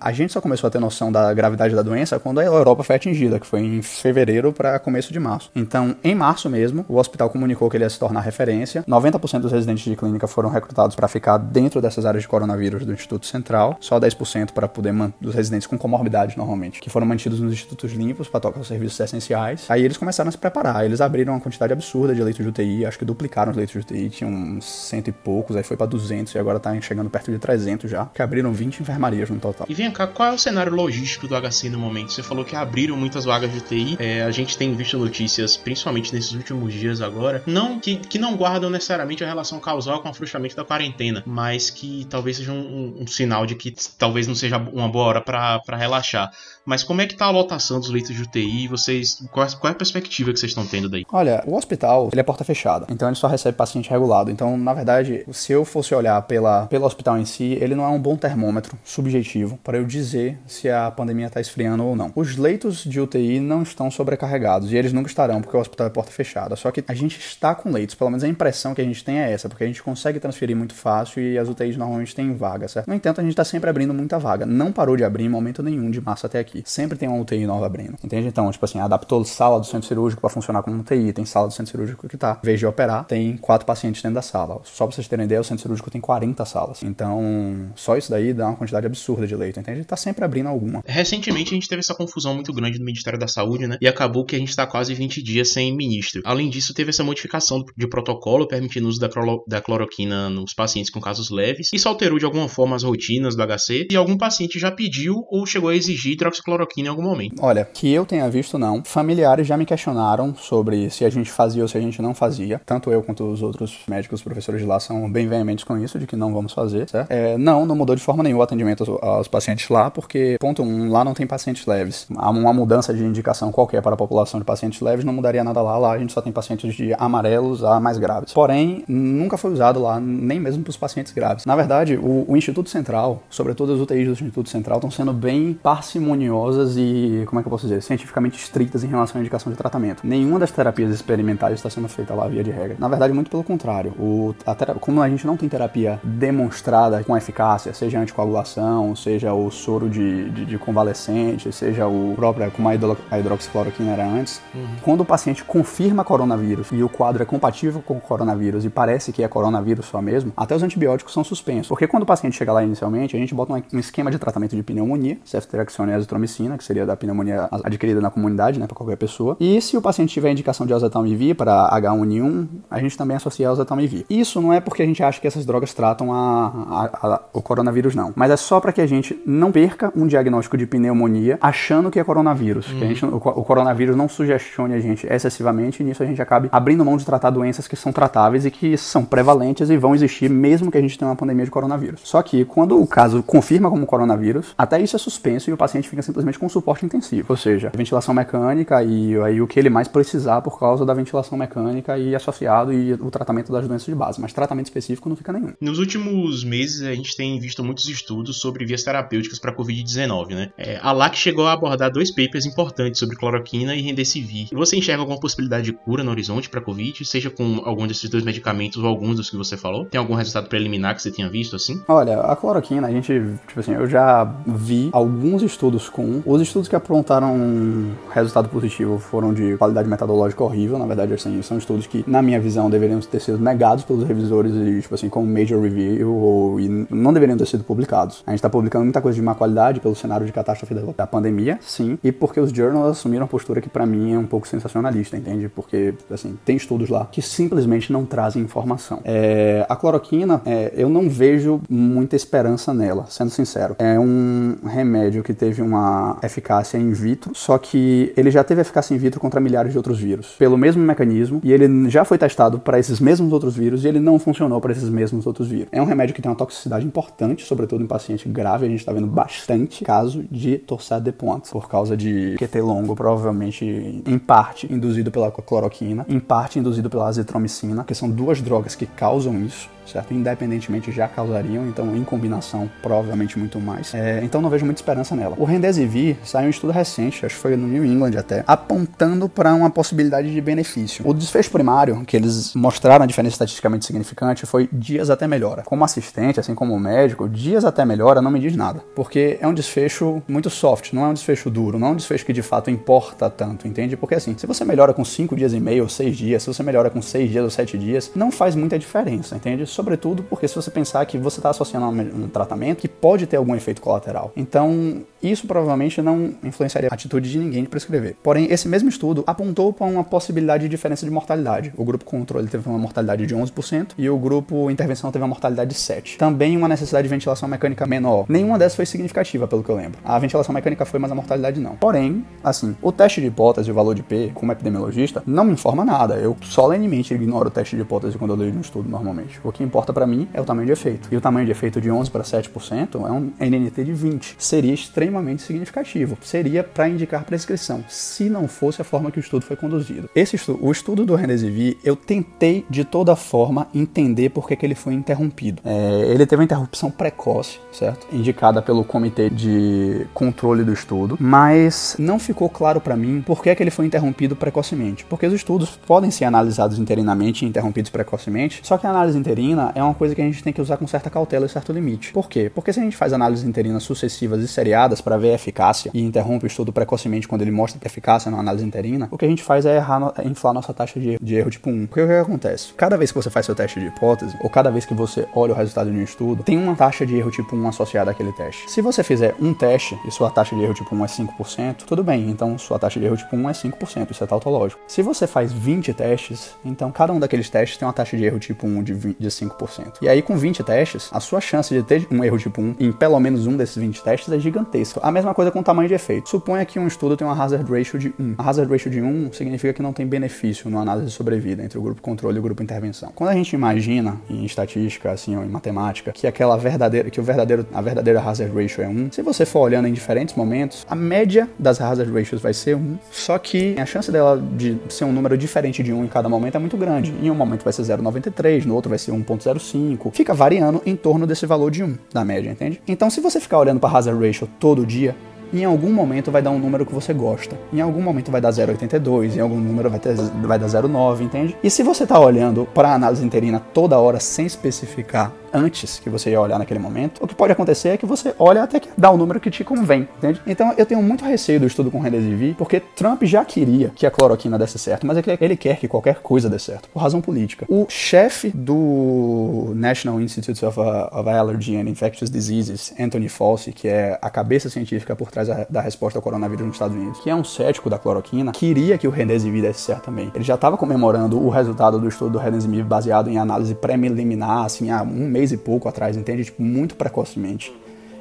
a 0.00 0.12
gente 0.12 0.32
só 0.32 0.40
começou 0.40 0.68
a 0.68 0.70
ter 0.70 0.78
noção 0.78 1.10
da 1.10 1.32
gravidade 1.32 1.74
da 1.74 1.82
doença 1.82 2.18
quando 2.18 2.40
a 2.40 2.44
Europa 2.44 2.82
foi 2.82 2.96
atingida, 2.96 3.38
que 3.38 3.46
foi 3.46 3.60
em 3.60 3.82
fevereiro 3.82 4.52
para 4.52 4.78
começo 4.78 5.12
de 5.12 5.20
março. 5.20 5.50
Então, 5.54 5.96
em 6.02 6.14
março 6.14 6.50
mesmo, 6.50 6.84
o 6.88 6.96
hospital 6.96 7.30
comunicou 7.30 7.70
que 7.70 7.76
ele 7.76 7.84
ia 7.84 7.90
se 7.90 7.98
tornar 7.98 8.20
referência. 8.20 8.84
90% 8.88 9.40
dos 9.40 9.52
residentes 9.52 9.84
de 9.84 9.96
clínica 9.96 10.26
foram 10.26 10.48
recrutados 10.48 10.94
para 10.94 11.08
ficar 11.08 11.38
dentro 11.38 11.80
dessas 11.80 12.04
áreas 12.04 12.22
de 12.22 12.28
coronavírus 12.28 12.84
do 12.84 12.92
Instituto 12.92 13.26
Central, 13.26 13.76
só 13.80 13.98
10% 13.98 14.52
para 14.52 14.68
poder 14.68 14.88
dos 15.20 15.34
residentes 15.34 15.66
com 15.66 15.78
comorbidade 15.78 16.36
normalmente, 16.36 16.80
que 16.80 16.90
foram 16.90 17.06
mantidos 17.06 17.40
nos 17.40 17.52
institutos 17.52 17.92
limpos 17.92 18.28
para 18.28 18.40
tocar 18.40 18.60
os 18.60 18.66
serviços 18.66 18.98
essenciais. 18.98 19.66
Aí 19.68 19.84
eles 19.84 19.96
começaram 19.96 20.28
a 20.28 20.32
se 20.32 20.38
preparar, 20.38 20.84
eles 20.84 21.00
abriram 21.00 21.34
uma 21.34 21.40
quantidade 21.40 21.72
absurda 21.72 22.14
de 22.14 22.22
leitos 22.22 22.42
de 22.42 22.48
UTI, 22.48 22.86
acho 22.86 22.98
que 22.98 23.04
duplicaram 23.04 23.50
os 23.50 23.56
leitos 23.56 23.72
de 23.72 23.80
UTI, 23.80 24.10
tinham 24.10 24.32
uns 24.32 24.64
cento 24.64 25.08
e 25.08 25.12
poucos, 25.12 25.56
aí 25.56 25.62
foi 25.62 25.76
para 25.76 25.86
200 25.86 26.34
e 26.34 26.38
agora 26.38 26.58
tá 26.58 26.78
chegando 26.80 27.10
perto 27.10 27.30
de 27.30 27.38
300 27.38 27.90
já, 27.90 28.06
que 28.06 28.22
abriram 28.22 28.52
20 28.52 28.80
enfermarias 28.80 29.17
no 29.26 29.40
total. 29.40 29.66
E 29.68 29.74
vem 29.74 29.90
cá, 29.90 30.06
qual 30.06 30.30
é 30.30 30.32
o 30.32 30.38
cenário 30.38 30.74
logístico 30.74 31.26
do 31.26 31.34
HC 31.34 31.70
no 31.70 31.78
momento? 31.78 32.12
Você 32.12 32.22
falou 32.22 32.44
que 32.44 32.54
abriram 32.56 32.96
muitas 32.96 33.24
vagas 33.24 33.50
de 33.52 33.58
UTI, 33.58 33.96
é, 33.98 34.22
a 34.22 34.30
gente 34.30 34.56
tem 34.56 34.74
visto 34.74 34.98
notícias, 34.98 35.56
principalmente 35.56 36.14
nesses 36.14 36.32
últimos 36.32 36.72
dias 36.72 37.00
agora, 37.00 37.42
não 37.46 37.78
que, 37.78 37.96
que 37.96 38.18
não 38.18 38.36
guardam 38.36 38.70
necessariamente 38.70 39.24
a 39.24 39.26
relação 39.26 39.58
causal 39.60 40.00
com 40.00 40.08
o 40.08 40.10
afrouxamento 40.10 40.56
da 40.56 40.64
quarentena, 40.64 41.22
mas 41.26 41.70
que 41.70 42.06
talvez 42.08 42.36
seja 42.36 42.52
um, 42.52 42.58
um, 42.58 43.02
um 43.02 43.06
sinal 43.06 43.46
de 43.46 43.54
que 43.54 43.74
talvez 43.98 44.26
não 44.26 44.34
seja 44.34 44.56
uma 44.56 44.88
boa 44.88 45.06
hora 45.06 45.20
para 45.20 45.76
relaxar. 45.76 46.30
Mas 46.64 46.84
como 46.84 47.00
é 47.00 47.06
que 47.06 47.16
tá 47.16 47.24
a 47.24 47.30
lotação 47.30 47.80
dos 47.80 47.88
leitos 47.88 48.14
de 48.14 48.22
UTI? 48.22 48.68
Vocês, 48.68 49.24
qual, 49.32 49.46
é, 49.46 49.50
qual 49.50 49.70
é 49.70 49.72
a 49.72 49.74
perspectiva 49.74 50.32
que 50.32 50.38
vocês 50.38 50.50
estão 50.50 50.66
tendo 50.66 50.88
daí? 50.88 51.04
Olha, 51.10 51.42
o 51.46 51.56
hospital, 51.56 52.10
ele 52.12 52.20
é 52.20 52.22
porta 52.22 52.44
fechada, 52.44 52.86
então 52.90 53.08
ele 53.08 53.16
só 53.16 53.26
recebe 53.26 53.56
paciente 53.56 53.88
regulado. 53.88 54.30
Então, 54.30 54.56
na 54.58 54.74
verdade, 54.74 55.24
se 55.32 55.52
eu 55.52 55.64
fosse 55.64 55.94
olhar 55.94 56.20
pela, 56.22 56.66
pelo 56.66 56.84
hospital 56.84 57.18
em 57.18 57.24
si, 57.24 57.56
ele 57.60 57.74
não 57.74 57.84
é 57.84 57.88
um 57.88 57.98
bom 57.98 58.16
termômetro 58.16 58.76
subjetivo 59.08 59.58
para 59.64 59.78
eu 59.78 59.84
dizer 59.84 60.38
se 60.46 60.68
a 60.68 60.90
pandemia 60.90 61.26
está 61.26 61.40
esfriando 61.40 61.84
ou 61.84 61.96
não. 61.96 62.12
Os 62.14 62.36
leitos 62.36 62.84
de 62.84 63.00
UTI 63.00 63.40
não 63.40 63.62
estão 63.62 63.90
sobrecarregados 63.90 64.70
e 64.70 64.76
eles 64.76 64.92
nunca 64.92 65.08
estarão 65.08 65.40
porque 65.40 65.56
o 65.56 65.60
hospital 65.60 65.86
é 65.86 65.90
porta 65.90 66.12
fechada. 66.12 66.54
Só 66.56 66.70
que 66.70 66.84
a 66.86 66.94
gente 66.94 67.18
está 67.18 67.54
com 67.54 67.70
leitos, 67.70 67.94
pelo 67.94 68.10
menos 68.10 68.22
a 68.22 68.28
impressão 68.28 68.74
que 68.74 68.80
a 68.80 68.84
gente 68.84 69.02
tem 69.02 69.18
é 69.18 69.32
essa, 69.32 69.48
porque 69.48 69.64
a 69.64 69.66
gente 69.66 69.82
consegue 69.82 70.20
transferir 70.20 70.56
muito 70.56 70.74
fácil 70.74 71.22
e 71.22 71.38
as 71.38 71.48
UTIs 71.48 71.76
normalmente 71.76 72.14
têm 72.14 72.34
vaga, 72.34 72.68
certo? 72.68 72.86
No 72.86 72.94
entanto, 72.94 73.20
a 73.20 73.24
gente 73.24 73.32
está 73.32 73.44
sempre 73.44 73.70
abrindo 73.70 73.94
muita 73.94 74.18
vaga. 74.18 74.44
Não 74.44 74.70
parou 74.70 74.96
de 74.96 75.04
abrir 75.04 75.24
em 75.24 75.28
momento 75.28 75.62
nenhum 75.62 75.90
de 75.90 76.00
março 76.00 76.26
até 76.26 76.38
aqui. 76.38 76.62
Sempre 76.66 76.98
tem 76.98 77.08
uma 77.08 77.18
UTI 77.18 77.46
nova 77.46 77.66
abrindo. 77.66 77.96
Entende? 78.04 78.28
Então, 78.28 78.50
tipo 78.50 78.64
assim, 78.64 78.78
adaptou 78.78 79.24
sala 79.24 79.58
do 79.58 79.66
centro 79.66 79.88
cirúrgico 79.88 80.20
para 80.20 80.30
funcionar 80.30 80.62
como 80.62 80.80
UTI. 80.80 81.12
Tem 81.12 81.24
sala 81.24 81.48
do 81.48 81.54
centro 81.54 81.70
cirúrgico 81.70 82.08
que 82.08 82.16
tá, 82.16 82.38
em 82.42 82.46
vez 82.46 82.58
de 82.58 82.66
operar, 82.66 83.04
tem 83.04 83.36
quatro 83.36 83.66
pacientes 83.66 84.02
dentro 84.02 84.16
da 84.16 84.22
sala. 84.22 84.60
Só 84.64 84.86
pra 84.86 84.94
vocês 84.94 85.08
terem 85.08 85.24
ideia, 85.24 85.40
o 85.40 85.44
centro 85.44 85.62
cirúrgico 85.62 85.90
tem 85.90 86.00
40 86.00 86.44
salas. 86.44 86.82
Então, 86.82 87.70
só 87.74 87.96
isso 87.96 88.10
daí 88.10 88.32
dá 88.32 88.48
uma 88.48 88.56
quantidade 88.56 88.86
absurda 88.86 88.97
de 89.26 89.36
leito, 89.36 89.60
entende? 89.60 89.84
Tá 89.84 89.96
sempre 89.96 90.24
abrindo 90.24 90.48
alguma. 90.48 90.82
Recentemente 90.86 91.52
a 91.52 91.54
gente 91.54 91.68
teve 91.68 91.80
essa 91.80 91.94
confusão 91.94 92.34
muito 92.34 92.52
grande 92.52 92.78
no 92.78 92.84
Ministério 92.84 93.18
da 93.18 93.28
Saúde, 93.28 93.66
né? 93.66 93.78
E 93.80 93.88
acabou 93.88 94.24
que 94.24 94.36
a 94.36 94.38
gente 94.38 94.54
tá 94.54 94.66
quase 94.66 94.94
20 94.94 95.22
dias 95.22 95.52
sem 95.52 95.74
ministro. 95.74 96.22
Além 96.24 96.48
disso, 96.48 96.74
teve 96.74 96.90
essa 96.90 97.04
modificação 97.04 97.64
de 97.76 97.88
protocolo 97.88 98.46
permitindo 98.46 98.86
o 98.86 98.88
uso 98.88 99.00
da, 99.00 99.08
da 99.46 99.60
cloroquina 99.60 100.28
nos 100.30 100.54
pacientes 100.54 100.90
com 100.90 101.00
casos 101.00 101.30
leves. 101.30 101.70
Isso 101.72 101.88
alterou 101.88 102.18
de 102.18 102.24
alguma 102.24 102.48
forma 102.48 102.76
as 102.76 102.82
rotinas 102.82 103.36
do 103.36 103.42
HC 103.42 103.88
e 103.90 103.96
algum 103.96 104.16
paciente 104.16 104.58
já 104.58 104.70
pediu 104.70 105.24
ou 105.28 105.46
chegou 105.46 105.70
a 105.70 105.76
exigir 105.76 106.12
hidroxicloroquina 106.12 106.88
em 106.88 106.90
algum 106.90 107.02
momento. 107.02 107.36
Olha, 107.40 107.64
que 107.64 107.92
eu 107.92 108.04
tenha 108.04 108.28
visto 108.28 108.58
não. 108.58 108.82
Familiares 108.84 109.46
já 109.46 109.56
me 109.56 109.66
questionaram 109.66 110.34
sobre 110.34 110.90
se 110.90 111.04
a 111.04 111.10
gente 111.10 111.30
fazia 111.30 111.62
ou 111.62 111.68
se 111.68 111.76
a 111.76 111.80
gente 111.80 112.00
não 112.00 112.14
fazia. 112.14 112.60
Tanto 112.64 112.90
eu 112.90 113.02
quanto 113.02 113.24
os 113.24 113.42
outros 113.42 113.78
médicos, 113.88 114.22
professores 114.22 114.60
de 114.60 114.66
lá 114.66 114.80
são 114.80 115.10
bem 115.10 115.28
veementes 115.28 115.64
com 115.64 115.76
isso, 115.78 115.98
de 115.98 116.06
que 116.06 116.16
não 116.16 116.32
vamos 116.32 116.52
fazer, 116.52 116.88
certo? 116.88 117.10
É, 117.10 117.36
não, 117.36 117.66
não 117.66 117.76
mudou 117.76 117.94
de 117.94 118.02
forma 118.02 118.22
nenhuma 118.22 118.40
o 118.40 118.42
atendimento 118.42 118.84
aos, 119.02 119.28
pacientes 119.28 119.68
lá, 119.68 119.90
porque, 119.90 120.36
ponto 120.40 120.62
um, 120.62 120.90
lá 120.90 121.04
não 121.04 121.14
tem 121.14 121.26
pacientes 121.26 121.66
leves. 121.66 122.06
Há 122.16 122.30
uma 122.30 122.52
mudança 122.52 122.94
de 122.94 123.04
indicação 123.04 123.52
qualquer 123.52 123.82
para 123.82 123.94
a 123.94 123.96
população 123.96 124.40
de 124.40 124.44
pacientes 124.44 124.80
leves 124.80 125.04
não 125.04 125.12
mudaria 125.12 125.44
nada 125.44 125.60
lá. 125.60 125.76
Lá 125.78 125.92
a 125.92 125.98
gente 125.98 126.12
só 126.12 126.20
tem 126.20 126.32
pacientes 126.32 126.74
de 126.74 126.94
amarelos 126.94 127.62
a 127.62 127.78
mais 127.80 127.98
graves. 127.98 128.32
Porém, 128.32 128.84
nunca 128.88 129.36
foi 129.36 129.52
usado 129.52 129.80
lá, 129.80 130.00
nem 130.00 130.40
mesmo 130.40 130.62
para 130.62 130.70
os 130.70 130.76
pacientes 130.76 131.12
graves. 131.12 131.44
Na 131.44 131.56
verdade, 131.56 131.96
o, 131.96 132.24
o 132.28 132.36
Instituto 132.36 132.70
Central, 132.70 133.22
sobretudo 133.28 133.72
as 133.72 133.80
UTIs 133.80 134.06
do 134.06 134.12
Instituto 134.12 134.48
Central, 134.48 134.78
estão 134.78 134.90
sendo 134.90 135.12
bem 135.12 135.52
parcimoniosas 135.54 136.76
e, 136.76 137.24
como 137.26 137.40
é 137.40 137.42
que 137.42 137.48
eu 137.48 137.50
posso 137.50 137.66
dizer, 137.66 137.82
cientificamente 137.82 138.38
estritas 138.38 138.84
em 138.84 138.88
relação 138.88 139.18
à 139.18 139.20
indicação 139.20 139.50
de 139.50 139.58
tratamento. 139.58 140.06
Nenhuma 140.06 140.38
das 140.38 140.50
terapias 140.50 140.92
experimentais 140.92 141.54
está 141.54 141.70
sendo 141.70 141.88
feita 141.88 142.14
lá 142.14 142.26
via 142.28 142.44
de 142.44 142.50
regra. 142.50 142.76
Na 142.78 142.88
verdade, 142.88 143.12
muito 143.12 143.30
pelo 143.30 143.44
contrário. 143.44 143.92
O, 143.98 144.34
a 144.46 144.54
como 144.74 145.02
a 145.02 145.08
gente 145.08 145.26
não 145.26 145.36
tem 145.36 145.48
terapia 145.48 146.00
demonstrada 146.02 147.02
com 147.04 147.16
eficácia, 147.16 147.72
seja 147.72 147.98
anticoagulação, 147.98 148.67
seja 148.96 149.32
o 149.32 149.50
soro 149.50 149.88
de, 149.88 150.30
de, 150.30 150.44
de 150.44 150.58
convalescente, 150.58 151.52
seja 151.52 151.86
o 151.86 152.14
próprio, 152.16 152.50
como 152.50 152.68
a, 152.68 152.74
hidro, 152.74 152.96
a 153.10 153.18
hidroxicloroquina 153.18 153.92
era 153.92 154.06
antes, 154.06 154.40
uhum. 154.54 154.66
quando 154.82 155.00
o 155.02 155.04
paciente 155.04 155.44
confirma 155.44 156.04
coronavírus 156.04 156.68
e 156.72 156.82
o 156.82 156.88
quadro 156.88 157.22
é 157.22 157.26
compatível 157.26 157.82
com 157.84 157.96
o 157.96 158.00
coronavírus 158.00 158.64
e 158.64 158.70
parece 158.70 159.12
que 159.12 159.22
é 159.22 159.28
coronavírus 159.28 159.86
só 159.86 160.00
mesmo, 160.00 160.32
até 160.36 160.54
os 160.54 160.62
antibióticos 160.62 161.12
são 161.12 161.24
suspensos. 161.24 161.68
Porque 161.68 161.86
quando 161.86 162.02
o 162.02 162.06
paciente 162.06 162.36
chega 162.36 162.52
lá 162.52 162.62
inicialmente, 162.62 163.16
a 163.16 163.18
gente 163.18 163.34
bota 163.34 163.52
um 163.52 163.78
esquema 163.78 164.10
de 164.10 164.18
tratamento 164.18 164.54
de 164.54 164.62
pneumonia, 164.62 165.18
ceftriaxona 165.24 165.92
e 165.92 165.94
azitromicina, 165.94 166.56
que 166.56 166.64
seria 166.64 166.84
da 166.84 166.96
pneumonia 166.96 167.48
adquirida 167.50 168.00
na 168.00 168.10
comunidade, 168.10 168.58
né, 168.58 168.66
para 168.66 168.76
qualquer 168.76 168.96
pessoa. 168.96 169.36
E 169.40 169.60
se 169.60 169.76
o 169.76 169.82
paciente 169.82 170.12
tiver 170.12 170.30
indicação 170.30 170.66
de 170.66 170.72
oseltamivir 170.72 171.34
para 171.34 171.70
H1N1, 171.80 172.46
a 172.70 172.78
gente 172.80 172.96
também 172.96 173.16
associa 173.16 173.50
oseltamivir. 173.50 174.04
Isso 174.08 174.40
não 174.40 174.52
é 174.52 174.60
porque 174.60 174.82
a 174.82 174.86
gente 174.86 175.02
acha 175.02 175.20
que 175.20 175.26
essas 175.26 175.44
drogas 175.44 175.72
tratam 175.74 176.12
a, 176.12 176.46
a, 176.46 177.06
a, 177.06 177.20
o 177.32 177.42
coronavírus, 177.42 177.94
não. 177.94 178.12
Mas 178.14 178.30
é 178.30 178.36
só 178.36 178.57
para 178.60 178.72
que 178.72 178.80
a 178.80 178.86
gente 178.86 179.18
não 179.24 179.52
perca 179.52 179.92
um 179.94 180.06
diagnóstico 180.06 180.56
de 180.56 180.66
pneumonia 180.66 181.38
achando 181.40 181.90
que 181.90 181.98
é 181.98 182.04
coronavírus. 182.04 182.66
Que 182.66 182.84
a 182.84 182.86
gente, 182.86 183.04
o, 183.04 183.16
o, 183.16 183.44
coronavírus 183.44 183.96
não 183.96 184.08
sugestione 184.08 184.74
a 184.74 184.80
gente 184.80 185.06
excessivamente 185.06 185.82
e 185.82 185.86
nisso 185.86 186.02
a 186.02 186.06
gente 186.06 186.20
acabe 186.20 186.48
abrindo 186.50 186.84
mão 186.84 186.96
de 186.96 187.04
tratar 187.04 187.30
doenças 187.30 187.68
que 187.68 187.76
são 187.76 187.92
tratáveis 187.92 188.46
e 188.46 188.50
que 188.50 188.76
são 188.76 189.04
prevalentes 189.04 189.70
e 189.70 189.76
vão 189.76 189.94
existir 189.94 190.30
mesmo 190.30 190.70
que 190.70 190.78
a 190.78 190.80
gente 190.80 190.98
tenha 190.98 191.08
uma 191.08 191.16
pandemia 191.16 191.44
de 191.44 191.50
coronavírus. 191.50 192.00
Só 192.04 192.22
que 192.22 192.44
quando 192.44 192.80
o 192.80 192.86
caso 192.86 193.22
confirma 193.22 193.70
como 193.70 193.86
coronavírus, 193.86 194.54
até 194.56 194.80
isso 194.80 194.96
é 194.96 194.98
suspenso 194.98 195.50
e 195.50 195.52
o 195.52 195.56
paciente 195.56 195.88
fica 195.88 196.02
simplesmente 196.02 196.38
com 196.38 196.48
suporte 196.48 196.84
intensivo. 196.86 197.26
Ou 197.28 197.36
seja, 197.36 197.70
ventilação 197.74 198.14
mecânica 198.14 198.82
e 198.82 199.16
aí 199.20 199.40
o 199.40 199.46
que 199.46 199.58
ele 199.58 199.70
mais 199.70 199.88
precisar 199.88 200.40
por 200.40 200.58
causa 200.58 200.84
da 200.84 200.94
ventilação 200.94 201.36
mecânica 201.36 201.98
e 201.98 202.14
associado 202.14 202.72
e 202.72 202.94
o 202.94 203.10
tratamento 203.10 203.52
das 203.52 203.66
doenças 203.66 203.86
de 203.86 203.94
base. 203.94 204.20
Mas 204.20 204.32
tratamento 204.32 204.66
específico 204.66 205.08
não 205.08 205.16
fica 205.16 205.32
nenhum. 205.32 205.52
Nos 205.60 205.78
últimos 205.78 206.44
meses 206.44 206.82
a 206.82 206.94
gente 206.94 207.16
tem 207.16 207.38
visto 207.38 207.64
muitos 207.64 207.88
estudos 207.88 208.40
sobre 208.40 208.47
vias 208.66 208.82
terapêuticas 208.82 209.38
para 209.38 209.54
Covid-19, 209.54 210.30
né? 210.30 210.50
É, 210.56 210.78
a 210.82 210.92
LAC 210.92 211.14
chegou 211.14 211.46
a 211.46 211.52
abordar 211.52 211.90
dois 211.90 212.10
papers 212.10 212.46
importantes 212.46 212.98
sobre 212.98 213.16
cloroquina 213.16 213.74
e 213.74 213.80
remdesivir. 213.80 214.48
Você 214.52 214.76
enxerga 214.76 215.02
alguma 215.02 215.20
possibilidade 215.20 215.66
de 215.66 215.72
cura 215.72 216.02
no 216.02 216.10
horizonte 216.10 216.48
para 216.48 216.60
Covid, 216.60 217.04
seja 217.04 217.30
com 217.30 217.62
algum 217.64 217.86
desses 217.86 218.08
dois 218.08 218.24
medicamentos 218.24 218.82
ou 218.82 218.86
alguns 218.86 219.16
dos 219.16 219.30
que 219.30 219.36
você 219.36 219.56
falou? 219.56 219.86
Tem 219.86 219.98
algum 219.98 220.14
resultado 220.14 220.48
preliminar 220.48 220.94
que 220.94 221.02
você 221.02 221.10
tenha 221.10 221.28
visto 221.28 221.56
assim? 221.56 221.82
Olha, 221.88 222.20
a 222.20 222.36
cloroquina, 222.36 222.86
a 222.86 222.90
gente, 222.90 223.12
tipo 223.46 223.60
assim, 223.60 223.72
eu 223.72 223.88
já 223.88 224.24
vi 224.46 224.90
alguns 224.92 225.42
estudos 225.42 225.88
com. 225.88 226.22
Os 226.24 226.40
estudos 226.42 226.68
que 226.68 226.76
apontaram 226.76 227.92
resultado 228.10 228.48
positivo 228.48 228.98
foram 228.98 229.32
de 229.32 229.56
qualidade 229.56 229.88
metodológica 229.88 230.42
horrível, 230.42 230.78
na 230.78 230.86
verdade, 230.86 231.14
assim, 231.14 231.40
são 231.42 231.58
estudos 231.58 231.86
que, 231.86 232.04
na 232.06 232.22
minha 232.22 232.40
visão, 232.40 232.70
deveriam 232.70 233.00
ter 233.00 233.20
sido 233.20 233.38
negados 233.38 233.84
pelos 233.84 234.06
revisores 234.06 234.52
e, 234.54 234.82
tipo 234.82 234.94
assim, 234.94 235.08
como 235.08 235.26
major 235.26 235.60
review 235.60 236.14
ou, 236.14 236.60
e 236.60 236.68
não 236.90 237.12
deveriam 237.12 237.36
ter 237.36 237.46
sido 237.46 237.64
publicados. 237.64 238.22
A 238.26 238.34
gente 238.38 238.40
está 238.40 238.48
publicando 238.48 238.84
muita 238.84 239.00
coisa 239.00 239.16
de 239.16 239.22
má 239.22 239.34
qualidade 239.34 239.80
pelo 239.80 239.94
cenário 239.94 240.24
de 240.24 240.32
catástrofe 240.32 240.74
da, 240.96 241.06
pandemia, 241.06 241.58
sim, 241.60 241.98
e 242.02 242.12
porque 242.12 242.38
os 242.40 242.50
journals 242.50 242.92
assumiram 242.92 243.24
a 243.24 243.28
postura 243.28 243.60
que 243.60 243.68
para 243.68 243.84
mim 243.84 244.14
é 244.14 244.18
um 244.18 244.26
pouco 244.26 244.46
sensacionalista, 244.46 245.16
entende? 245.16 245.48
Porque, 245.48 245.94
assim, 246.10 246.38
tem 246.44 246.56
estudos 246.56 246.88
lá 246.88 247.08
que 247.10 247.20
simplesmente 247.20 247.92
não 247.92 248.04
trazem 248.04 248.42
informação. 248.42 249.00
É, 249.04 249.66
a 249.68 249.74
cloroquina, 249.74 250.40
é, 250.46 250.72
eu 250.76 250.88
não 250.88 251.08
vejo 251.08 251.60
muita 251.68 252.14
esperança 252.14 252.72
nela, 252.72 253.06
sendo 253.08 253.30
sincero. 253.30 253.74
É 253.78 253.98
um 253.98 254.56
remédio 254.64 255.22
que 255.22 255.34
teve 255.34 255.60
uma 255.60 256.18
eficácia 256.22 256.78
in 256.78 256.92
vitro, 256.92 257.32
só 257.34 257.58
que 257.58 258.12
ele 258.16 258.30
já 258.30 258.44
teve 258.44 258.60
eficácia 258.60 258.94
in 258.94 258.98
vitro 258.98 259.18
contra 259.20 259.40
milhares 259.40 259.72
de 259.72 259.78
outros 259.78 259.98
vírus, 259.98 260.34
pelo 260.38 260.56
mesmo 260.56 260.82
mecanismo, 260.82 261.40
e 261.42 261.52
ele 261.52 261.90
já 261.90 262.04
foi 262.04 262.18
testado 262.18 262.58
para 262.58 262.78
esses 262.78 263.00
mesmos 263.00 263.32
outros 263.32 263.56
vírus 263.56 263.84
e 263.84 263.88
ele 263.88 263.98
não 263.98 264.18
funcionou 264.18 264.60
para 264.60 264.72
esses 264.72 264.88
mesmos 264.88 265.26
outros 265.26 265.48
vírus. 265.48 265.68
É 265.72 265.82
um 265.82 265.86
remédio 265.86 266.14
que 266.14 266.22
tem 266.22 266.30
uma 266.30 266.36
toxicidade 266.36 266.86
importante, 266.86 267.44
sobretudo 267.44 267.82
em 267.82 267.86
grave, 268.28 268.66
a 268.66 268.68
gente 268.68 268.80
está 268.80 268.92
vendo 268.92 269.06
bastante 269.06 269.84
caso 269.84 270.24
de 270.30 270.58
torsade 270.58 271.04
de 271.04 271.12
pointes, 271.12 271.50
por 271.50 271.68
causa 271.68 271.96
de 271.96 272.36
QT 272.38 272.60
longo, 272.60 272.94
provavelmente 272.94 274.02
em 274.06 274.18
parte 274.18 274.72
induzido 274.72 275.10
pela 275.10 275.30
cloroquina, 275.30 276.04
em 276.08 276.20
parte 276.20 276.58
induzido 276.58 276.90
pela 276.90 277.08
azitromicina, 277.08 277.84
que 277.84 277.94
são 277.94 278.10
duas 278.10 278.40
drogas 278.40 278.74
que 278.74 278.86
causam 278.86 279.40
isso 279.42 279.68
certo? 279.88 280.12
Independentemente 280.12 280.92
já 280.92 281.08
causariam, 281.08 281.66
então 281.66 281.96
em 281.96 282.04
combinação 282.04 282.70
provavelmente 282.82 283.38
muito 283.38 283.60
mais. 283.60 283.94
É, 283.94 284.22
então 284.22 284.40
não 284.40 284.50
vejo 284.50 284.64
muita 284.64 284.80
esperança 284.80 285.16
nela. 285.16 285.34
O 285.38 285.44
Remdesivir 285.44 286.16
saiu 286.22 286.46
um 286.46 286.50
estudo 286.50 286.72
recente, 286.72 287.24
acho 287.24 287.34
que 287.34 287.40
foi 287.40 287.56
no 287.56 287.66
New 287.66 287.84
England 287.84 288.16
até, 288.18 288.44
apontando 288.46 289.28
para 289.28 289.54
uma 289.54 289.70
possibilidade 289.70 290.32
de 290.32 290.40
benefício. 290.40 291.08
O 291.08 291.14
desfecho 291.14 291.50
primário, 291.50 292.04
que 292.04 292.16
eles 292.16 292.54
mostraram 292.54 293.04
a 293.04 293.06
diferença 293.06 293.34
estatisticamente 293.34 293.86
significante, 293.86 294.46
foi 294.46 294.68
dias 294.72 295.10
até 295.10 295.26
melhora. 295.26 295.62
Como 295.62 295.84
assistente, 295.84 296.38
assim 296.38 296.54
como 296.54 296.78
médico, 296.78 297.28
dias 297.28 297.64
até 297.64 297.84
melhora 297.84 298.17
não 298.20 298.30
me 298.30 298.40
diz 298.40 298.54
nada, 298.56 298.82
porque 298.94 299.38
é 299.40 299.46
um 299.46 299.54
desfecho 299.54 300.22
muito 300.28 300.50
soft, 300.50 300.92
não 300.92 301.04
é 301.04 301.08
um 301.08 301.14
desfecho 301.14 301.50
duro, 301.50 301.78
não 301.78 301.88
é 301.88 301.90
um 301.92 301.96
desfecho 301.96 302.24
que 302.24 302.32
de 302.32 302.42
fato 302.42 302.70
importa 302.70 303.30
tanto, 303.30 303.66
entende? 303.66 303.96
Porque 303.96 304.14
assim, 304.14 304.36
se 304.36 304.46
você 304.46 304.64
melhora 304.64 304.92
com 304.92 305.04
5 305.04 305.36
dias 305.36 305.52
e 305.52 305.60
meio 305.60 305.84
ou 305.84 305.88
6 305.88 306.16
dias, 306.16 306.42
se 306.42 306.48
você 306.52 306.62
melhora 306.62 306.90
com 306.90 307.00
6 307.00 307.30
dias 307.30 307.44
ou 307.44 307.50
7 307.50 307.78
dias, 307.78 308.10
não 308.14 308.30
faz 308.30 308.54
muita 308.54 308.78
diferença, 308.78 309.36
entende? 309.36 309.66
sobretudo 309.66 310.22
porque 310.22 310.48
se 310.48 310.54
você 310.54 310.70
pensar 310.70 311.04
que 311.06 311.16
você 311.16 311.38
está 311.38 311.50
associando 311.50 311.86
um 311.86 312.28
tratamento 312.28 312.80
que 312.80 312.88
pode 312.88 313.26
ter 313.26 313.36
algum 313.36 313.54
efeito 313.54 313.80
colateral. 313.80 314.32
Então, 314.36 315.02
isso 315.22 315.46
provavelmente 315.46 316.00
não 316.02 316.34
influenciaria 316.42 316.88
a 316.90 316.94
atitude 316.94 317.30
de 317.30 317.38
ninguém 317.38 317.62
de 317.62 317.68
prescrever. 317.68 318.16
Porém, 318.22 318.46
esse 318.50 318.68
mesmo 318.68 318.88
estudo 318.88 319.24
apontou 319.26 319.72
para 319.72 319.86
uma 319.86 320.04
possibilidade 320.04 320.64
de 320.64 320.68
diferença 320.68 321.04
de 321.04 321.12
mortalidade. 321.12 321.72
O 321.76 321.84
grupo 321.84 322.04
controle 322.04 322.48
teve 322.48 322.68
uma 322.68 322.78
mortalidade 322.78 323.26
de 323.26 323.34
11% 323.34 323.92
e 323.98 324.08
o 324.08 324.18
grupo 324.18 324.70
intervenção 324.70 325.10
teve 325.10 325.22
uma 325.22 325.28
mortalidade 325.28 325.70
de 325.70 325.76
7%. 325.76 326.16
Também 326.16 326.56
uma 326.56 326.68
necessidade 326.68 327.06
de 327.06 327.14
ventilação 327.14 327.48
mecânica 327.48 327.86
menor. 327.86 328.07
Nenhuma 328.28 328.58
dessas 328.58 328.76
foi 328.76 328.86
significativa, 328.86 329.46
pelo 329.46 329.62
que 329.62 329.70
eu 329.70 329.76
lembro. 329.76 329.98
A 330.04 330.18
ventilação 330.18 330.54
mecânica 330.54 330.84
foi, 330.84 330.98
mas 331.00 331.10
a 331.10 331.14
mortalidade 331.14 331.60
não. 331.60 331.76
Porém, 331.76 332.24
assim, 332.42 332.76
o 332.82 332.92
teste 332.92 333.20
de 333.20 333.28
hipótese 333.28 333.70
o 333.70 333.74
valor 333.74 333.94
de 333.94 334.02
P, 334.02 334.30
como 334.34 334.52
epidemiologista, 334.52 335.22
não 335.26 335.44
me 335.44 335.52
informa 335.52 335.84
nada. 335.84 336.16
Eu 336.16 336.36
solenemente 336.42 337.12
ignoro 337.14 337.48
o 337.48 337.50
teste 337.50 337.76
de 337.76 337.82
hipótese 337.82 338.18
quando 338.18 338.32
eu 338.32 338.36
leio 338.36 338.54
um 338.54 338.60
estudo 338.60 338.88
normalmente. 338.88 339.40
O 339.44 339.52
que 339.52 339.62
importa 339.62 339.92
para 339.92 340.06
mim 340.06 340.28
é 340.32 340.40
o 340.40 340.44
tamanho 340.44 340.66
de 340.66 340.72
efeito. 340.72 341.08
E 341.10 341.16
o 341.16 341.20
tamanho 341.20 341.46
de 341.46 341.52
efeito 341.52 341.80
de 341.80 341.90
11 341.90 342.10
para 342.10 342.22
7% 342.22 343.06
é 343.06 343.12
um 343.12 343.32
NNT 343.38 343.84
de 343.84 343.92
20. 343.92 344.36
Seria 344.38 344.72
extremamente 344.72 345.42
significativo. 345.42 346.16
Seria 346.22 346.62
para 346.62 346.88
indicar 346.88 347.24
prescrição, 347.24 347.84
se 347.88 348.28
não 348.30 348.48
fosse 348.48 348.80
a 348.80 348.84
forma 348.84 349.10
que 349.10 349.18
o 349.18 349.20
estudo 349.20 349.44
foi 349.44 349.56
conduzido. 349.56 350.08
Esse 350.14 350.38
o 350.60 350.70
estudo 350.70 351.04
do 351.04 351.14
Remdesivir, 351.14 351.76
eu 351.84 351.96
tentei 351.96 352.64
de 352.70 352.84
toda 352.84 353.14
forma 353.16 353.68
entender 353.74 354.30
por 354.30 354.46
que, 354.46 354.56
que 354.56 354.64
ele 354.64 354.74
foi 354.74 354.94
interrompido. 354.94 355.62
É, 355.64 356.10
ele 356.10 356.26
teve 356.26 356.40
uma 356.40 356.44
interrupção 356.44 356.90
precoce, 356.90 357.58
certo? 357.72 357.97
Indicada 358.12 358.62
pelo 358.62 358.84
comitê 358.84 359.28
de 359.30 360.06
controle 360.14 360.64
do 360.64 360.72
estudo, 360.72 361.16
mas 361.20 361.96
não 361.98 362.18
ficou 362.18 362.48
claro 362.48 362.80
para 362.80 362.96
mim 362.96 363.22
por 363.24 363.42
que, 363.42 363.54
que 363.54 363.62
ele 363.62 363.70
foi 363.70 363.86
interrompido 363.86 364.34
precocemente. 364.34 365.04
Porque 365.04 365.26
os 365.26 365.32
estudos 365.32 365.78
podem 365.86 366.10
ser 366.10 366.24
analisados 366.24 366.78
interinamente 366.78 367.44
e 367.44 367.48
interrompidos 367.48 367.90
precocemente, 367.90 368.60
só 368.62 368.78
que 368.78 368.86
a 368.86 368.90
análise 368.90 369.18
interina 369.18 369.72
é 369.74 369.82
uma 369.82 369.94
coisa 369.94 370.14
que 370.14 370.22
a 370.22 370.24
gente 370.24 370.42
tem 370.42 370.52
que 370.52 370.60
usar 370.60 370.76
com 370.76 370.86
certa 370.86 371.10
cautela 371.10 371.46
e 371.46 371.48
certo 371.48 371.72
limite. 371.72 372.12
Por 372.12 372.28
quê? 372.28 372.50
Porque 372.54 372.72
se 372.72 372.80
a 372.80 372.82
gente 372.82 372.96
faz 372.96 373.12
análises 373.12 373.46
interinas 373.46 373.82
sucessivas 373.82 374.42
e 374.42 374.48
seriadas 374.48 375.00
para 375.00 375.16
ver 375.16 375.32
a 375.32 375.34
eficácia 375.34 375.90
e 375.92 376.02
interrompe 376.02 376.44
o 376.44 376.46
estudo 376.46 376.72
precocemente 376.72 377.28
quando 377.28 377.42
ele 377.42 377.50
mostra 377.50 377.80
eficácia 377.84 378.30
na 378.30 378.38
análise 378.38 378.64
interina, 378.64 379.08
o 379.10 379.18
que 379.18 379.24
a 379.24 379.28
gente 379.28 379.42
faz 379.42 379.66
é 379.66 379.76
errar, 379.76 380.12
é 380.18 380.26
inflar 380.26 380.54
nossa 380.54 380.72
taxa 380.72 381.00
de, 381.00 381.18
de 381.20 381.34
erro 381.34 381.50
tipo 381.50 381.70
1. 381.70 381.86
Porque 381.86 382.02
o 382.02 382.06
que 382.06 382.12
acontece? 382.12 382.72
Cada 382.74 382.96
vez 382.96 383.10
que 383.10 383.18
você 383.18 383.30
faz 383.30 383.46
seu 383.46 383.54
teste 383.54 383.80
de 383.80 383.86
hipótese, 383.86 384.36
ou 384.40 384.50
cada 384.50 384.70
vez 384.70 384.84
que 384.84 384.94
você 384.94 385.26
olha 385.34 385.52
o 385.52 385.56
resultado 385.56 385.90
de 385.90 385.96
um 385.96 386.02
estudo, 386.02 386.42
tem 386.42 386.58
uma 386.58 386.74
taxa 386.74 387.04
de 387.04 387.16
erro 387.16 387.30
tipo 387.30 387.56
1 387.56 387.66
associada 387.78 388.10
àquele 388.10 388.32
teste. 388.32 388.70
Se 388.70 388.82
você 388.82 389.02
fizer 389.02 389.34
um 389.40 389.54
teste 389.54 389.98
e 390.04 390.10
sua 390.10 390.30
taxa 390.30 390.56
de 390.56 390.62
erro 390.62 390.74
tipo 390.74 390.94
1 390.94 391.04
é 391.04 391.08
5%, 391.08 391.76
tudo 391.86 392.02
bem, 392.02 392.28
então 392.28 392.58
sua 392.58 392.78
taxa 392.78 392.98
de 392.98 393.06
erro 393.06 393.16
tipo 393.16 393.36
1 393.36 393.48
é 393.48 393.52
5%, 393.52 394.10
isso 394.10 394.24
é 394.24 394.26
tautológico. 394.26 394.80
Se 394.88 395.02
você 395.02 395.26
faz 395.26 395.52
20 395.52 395.94
testes, 395.94 396.56
então 396.64 396.90
cada 396.90 397.12
um 397.12 397.20
daqueles 397.20 397.48
testes 397.48 397.78
tem 397.78 397.86
uma 397.86 397.92
taxa 397.92 398.16
de 398.16 398.24
erro 398.24 398.38
tipo 398.38 398.66
1 398.66 398.82
de, 398.82 398.94
20, 398.94 399.18
de 399.18 399.28
5%. 399.28 399.94
E 400.02 400.08
aí 400.08 400.22
com 400.22 400.36
20 400.36 400.64
testes, 400.64 401.08
a 401.12 401.20
sua 401.20 401.40
chance 401.40 401.72
de 401.72 401.82
ter 401.82 402.06
um 402.10 402.24
erro 402.24 402.38
tipo 402.38 402.60
1 402.60 402.76
em 402.80 402.92
pelo 402.92 403.18
menos 403.20 403.46
um 403.46 403.56
desses 403.56 403.76
20 403.76 404.02
testes 404.02 404.32
é 404.32 404.38
gigantesca. 404.38 405.00
A 405.02 405.10
mesma 405.10 405.34
coisa 405.34 405.50
com 405.50 405.60
o 405.60 405.62
tamanho 405.62 405.88
de 405.88 405.94
efeito. 405.94 406.28
Suponha 406.28 406.64
que 406.64 406.78
um 406.78 406.86
estudo 406.86 407.16
tem 407.16 407.26
uma 407.26 407.40
hazard 407.40 407.70
ratio 407.70 407.98
de 407.98 408.12
1. 408.18 408.34
A 408.38 408.48
hazard 408.48 408.70
ratio 408.70 408.90
de 408.90 409.00
1 409.00 409.32
significa 409.32 409.72
que 409.72 409.82
não 409.82 409.92
tem 409.92 410.06
benefício 410.06 410.70
no 410.70 410.78
análise 410.78 411.06
de 411.06 411.12
sobrevida 411.12 411.62
entre 411.62 411.78
o 411.78 411.82
grupo 411.82 412.02
controle 412.02 412.36
e 412.36 412.40
o 412.40 412.42
grupo 412.42 412.62
intervenção. 412.62 413.12
Quando 413.14 413.30
a 413.30 413.34
gente 413.34 413.52
imagina 413.52 414.20
em 414.28 414.44
estatística 414.44 415.10
assim 415.10 415.36
ou 415.36 415.44
em 415.44 415.48
matemática 415.48 416.12
que 416.12 416.26
aquela 416.26 416.56
verdadeira 416.56 417.10
que 417.10 417.20
o 417.20 417.22
verdadeiro 417.22 417.64
a 417.72 417.80
verdadeira 417.80 418.20
hazard 418.20 418.52
ratio 418.54 418.82
é 418.82 418.88
1, 418.88 419.12
se 419.12 419.22
você 419.22 419.44
for 419.44 419.60
olhando 419.60 419.88
em 419.88 419.92
diferentes 419.92 420.34
momentos, 420.34 420.86
a 420.88 420.94
média 420.94 421.48
das 421.58 421.80
hazard 421.80 422.12
ratios 422.12 422.40
vai 422.40 422.52
ser 422.52 422.76
1, 422.76 422.98
só 423.10 423.38
que 423.38 423.74
a 423.78 423.86
chance 423.86 424.10
dela 424.10 424.42
de 424.56 424.78
ser 424.88 425.04
um 425.04 425.12
número 425.12 425.36
diferente 425.36 425.82
de 425.82 425.92
1 425.92 426.04
em 426.04 426.08
cada 426.08 426.28
momento 426.28 426.56
é 426.56 426.58
muito 426.58 426.76
grande. 426.76 427.14
Em 427.22 427.30
um 427.30 427.34
momento 427.34 427.64
vai 427.64 427.72
ser 427.72 427.82
0,93, 427.82 428.64
no 428.64 428.74
outro 428.74 428.88
vai 428.88 428.98
ser 428.98 429.12
1,05. 429.12 430.12
Fica 430.12 430.34
variando 430.34 430.82
em 430.84 430.96
torno 430.96 431.26
desse 431.26 431.46
valor 431.46 431.70
de 431.70 431.82
1 431.82 431.96
da 432.12 432.24
média, 432.24 432.50
entende? 432.50 432.80
Então, 432.86 433.10
se 433.10 433.20
você 433.20 433.40
ficar 433.40 433.58
olhando 433.58 433.80
para 433.80 433.96
hazard 433.96 434.24
ratio 434.24 434.48
todo 434.58 434.86
dia, 434.86 435.14
em 435.52 435.64
algum 435.64 435.92
momento 435.92 436.30
vai 436.30 436.42
dar 436.42 436.50
um 436.50 436.58
número 436.58 436.84
que 436.84 436.94
você 436.94 437.12
gosta. 437.12 437.56
Em 437.72 437.80
algum 437.80 438.02
momento 438.02 438.30
vai 438.30 438.40
dar 438.40 438.50
0,82, 438.50 439.36
em 439.36 439.40
algum 439.40 439.58
número 439.58 439.88
vai, 439.88 439.98
ter, 439.98 440.14
vai 440.14 440.58
dar 440.58 440.66
0,9, 440.66 441.22
entende? 441.22 441.56
E 441.62 441.70
se 441.70 441.82
você 441.82 442.02
está 442.02 442.18
olhando 442.18 442.66
para 442.74 442.90
a 442.90 442.94
análise 442.94 443.24
interina 443.24 443.60
toda 443.72 443.98
hora 443.98 444.20
sem 444.20 444.46
especificar 444.46 445.32
antes 445.52 445.98
que 445.98 446.10
você 446.10 446.30
ia 446.30 446.40
olhar 446.40 446.58
naquele 446.58 446.80
momento, 446.80 447.22
o 447.22 447.26
que 447.26 447.34
pode 447.34 447.52
acontecer 447.52 447.90
é 447.90 447.96
que 447.96 448.06
você 448.06 448.34
olha 448.38 448.62
até 448.62 448.80
que 448.80 448.88
dá 448.96 449.10
o 449.10 449.16
número 449.16 449.40
que 449.40 449.50
te 449.50 449.64
convém, 449.64 450.08
entende? 450.18 450.40
Então 450.46 450.74
eu 450.76 450.86
tenho 450.86 451.02
muito 451.02 451.24
receio 451.24 451.60
do 451.60 451.66
estudo 451.66 451.90
com 451.90 452.00
Remdesivir, 452.00 452.54
porque 452.56 452.80
Trump 452.80 453.22
já 453.24 453.44
queria 453.44 453.90
que 453.94 454.06
a 454.06 454.10
cloroquina 454.10 454.58
desse 454.58 454.78
certo, 454.78 455.06
mas 455.06 455.16
ele 455.16 455.56
quer 455.56 455.76
que 455.76 455.88
qualquer 455.88 456.16
coisa 456.16 456.48
dê 456.48 456.58
certo, 456.58 456.88
por 456.88 457.00
razão 457.00 457.20
política. 457.20 457.66
O 457.68 457.86
chefe 457.88 458.50
do 458.50 459.72
National 459.74 460.20
Institute 460.20 460.64
of, 460.64 460.78
uh, 460.78 461.08
of 461.12 461.28
Allergy 461.28 461.76
and 461.76 461.88
Infectious 461.88 462.30
Diseases, 462.30 462.92
Anthony 462.98 463.28
Fauci, 463.28 463.72
que 463.72 463.88
é 463.88 464.18
a 464.20 464.30
cabeça 464.30 464.68
científica 464.68 465.14
por 465.14 465.30
trás 465.30 465.48
da 465.68 465.80
resposta 465.80 466.18
ao 466.18 466.22
coronavírus 466.22 466.66
nos 466.66 466.74
Estados 466.74 466.96
Unidos, 466.96 467.20
que 467.20 467.30
é 467.30 467.34
um 467.34 467.44
cético 467.44 467.90
da 467.90 467.98
cloroquina, 467.98 468.52
queria 468.52 468.98
que 468.98 469.06
o 469.06 469.10
Remdesivir 469.10 469.62
desse 469.62 469.80
certo 469.80 470.04
também. 470.04 470.30
Ele 470.34 470.44
já 470.44 470.54
estava 470.54 470.76
comemorando 470.76 471.40
o 471.42 471.48
resultado 471.48 471.98
do 471.98 472.08
estudo 472.08 472.32
do 472.32 472.38
Remdesivir 472.38 472.84
baseado 472.84 473.28
em 473.28 473.38
análise 473.38 473.74
pré-preliminar, 473.74 474.64
assim, 474.64 474.90
há 474.90 475.02
um 475.02 475.28
mês 475.28 475.37
e 475.52 475.56
pouco 475.56 475.88
atrás, 475.88 476.16
entende? 476.16 476.44
Tipo, 476.44 476.62
muito 476.62 476.96
precocemente. 476.96 477.72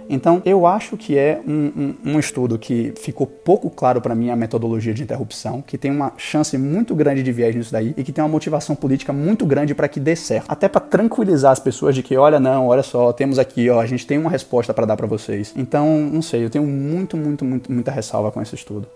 Então, 0.09 0.41
eu 0.45 0.65
acho 0.65 0.95
que 0.95 1.17
é 1.17 1.41
um, 1.45 1.71
um, 1.75 2.13
um 2.13 2.19
estudo 2.19 2.57
que 2.57 2.93
ficou 2.97 3.27
pouco 3.27 3.69
claro 3.69 3.99
para 3.99 4.15
mim 4.15 4.29
a 4.29 4.35
metodologia 4.35 4.93
de 4.93 5.03
interrupção, 5.03 5.61
que 5.61 5.77
tem 5.77 5.91
uma 5.91 6.13
chance 6.17 6.57
muito 6.57 6.95
grande 6.95 7.21
de 7.21 7.31
viés 7.31 7.55
nisso 7.55 7.71
daí 7.71 7.93
e 7.97 8.03
que 8.03 8.11
tem 8.11 8.23
uma 8.23 8.29
motivação 8.29 8.75
política 8.75 9.11
muito 9.11 9.45
grande 9.45 9.75
para 9.75 9.87
que 9.87 9.99
dê 9.99 10.15
certo. 10.15 10.45
Até 10.47 10.69
para 10.69 10.81
tranquilizar 10.81 11.51
as 11.51 11.59
pessoas 11.59 11.93
de 11.93 12.01
que, 12.01 12.15
olha, 12.15 12.39
não, 12.39 12.67
olha 12.67 12.83
só, 12.83 13.11
temos 13.11 13.37
aqui, 13.37 13.69
ó, 13.69 13.81
a 13.81 13.85
gente 13.85 14.07
tem 14.07 14.17
uma 14.17 14.29
resposta 14.29 14.73
para 14.73 14.85
dar 14.85 14.95
para 14.95 15.07
vocês. 15.07 15.53
Então, 15.57 15.99
não 15.99 16.21
sei, 16.21 16.45
eu 16.45 16.49
tenho 16.49 16.65
muito, 16.65 17.17
muito, 17.17 17.43
muito, 17.43 17.71
muita 17.71 17.91
ressalva 17.91 18.31
com 18.31 18.41
esse 18.41 18.55
estudo 18.55 18.87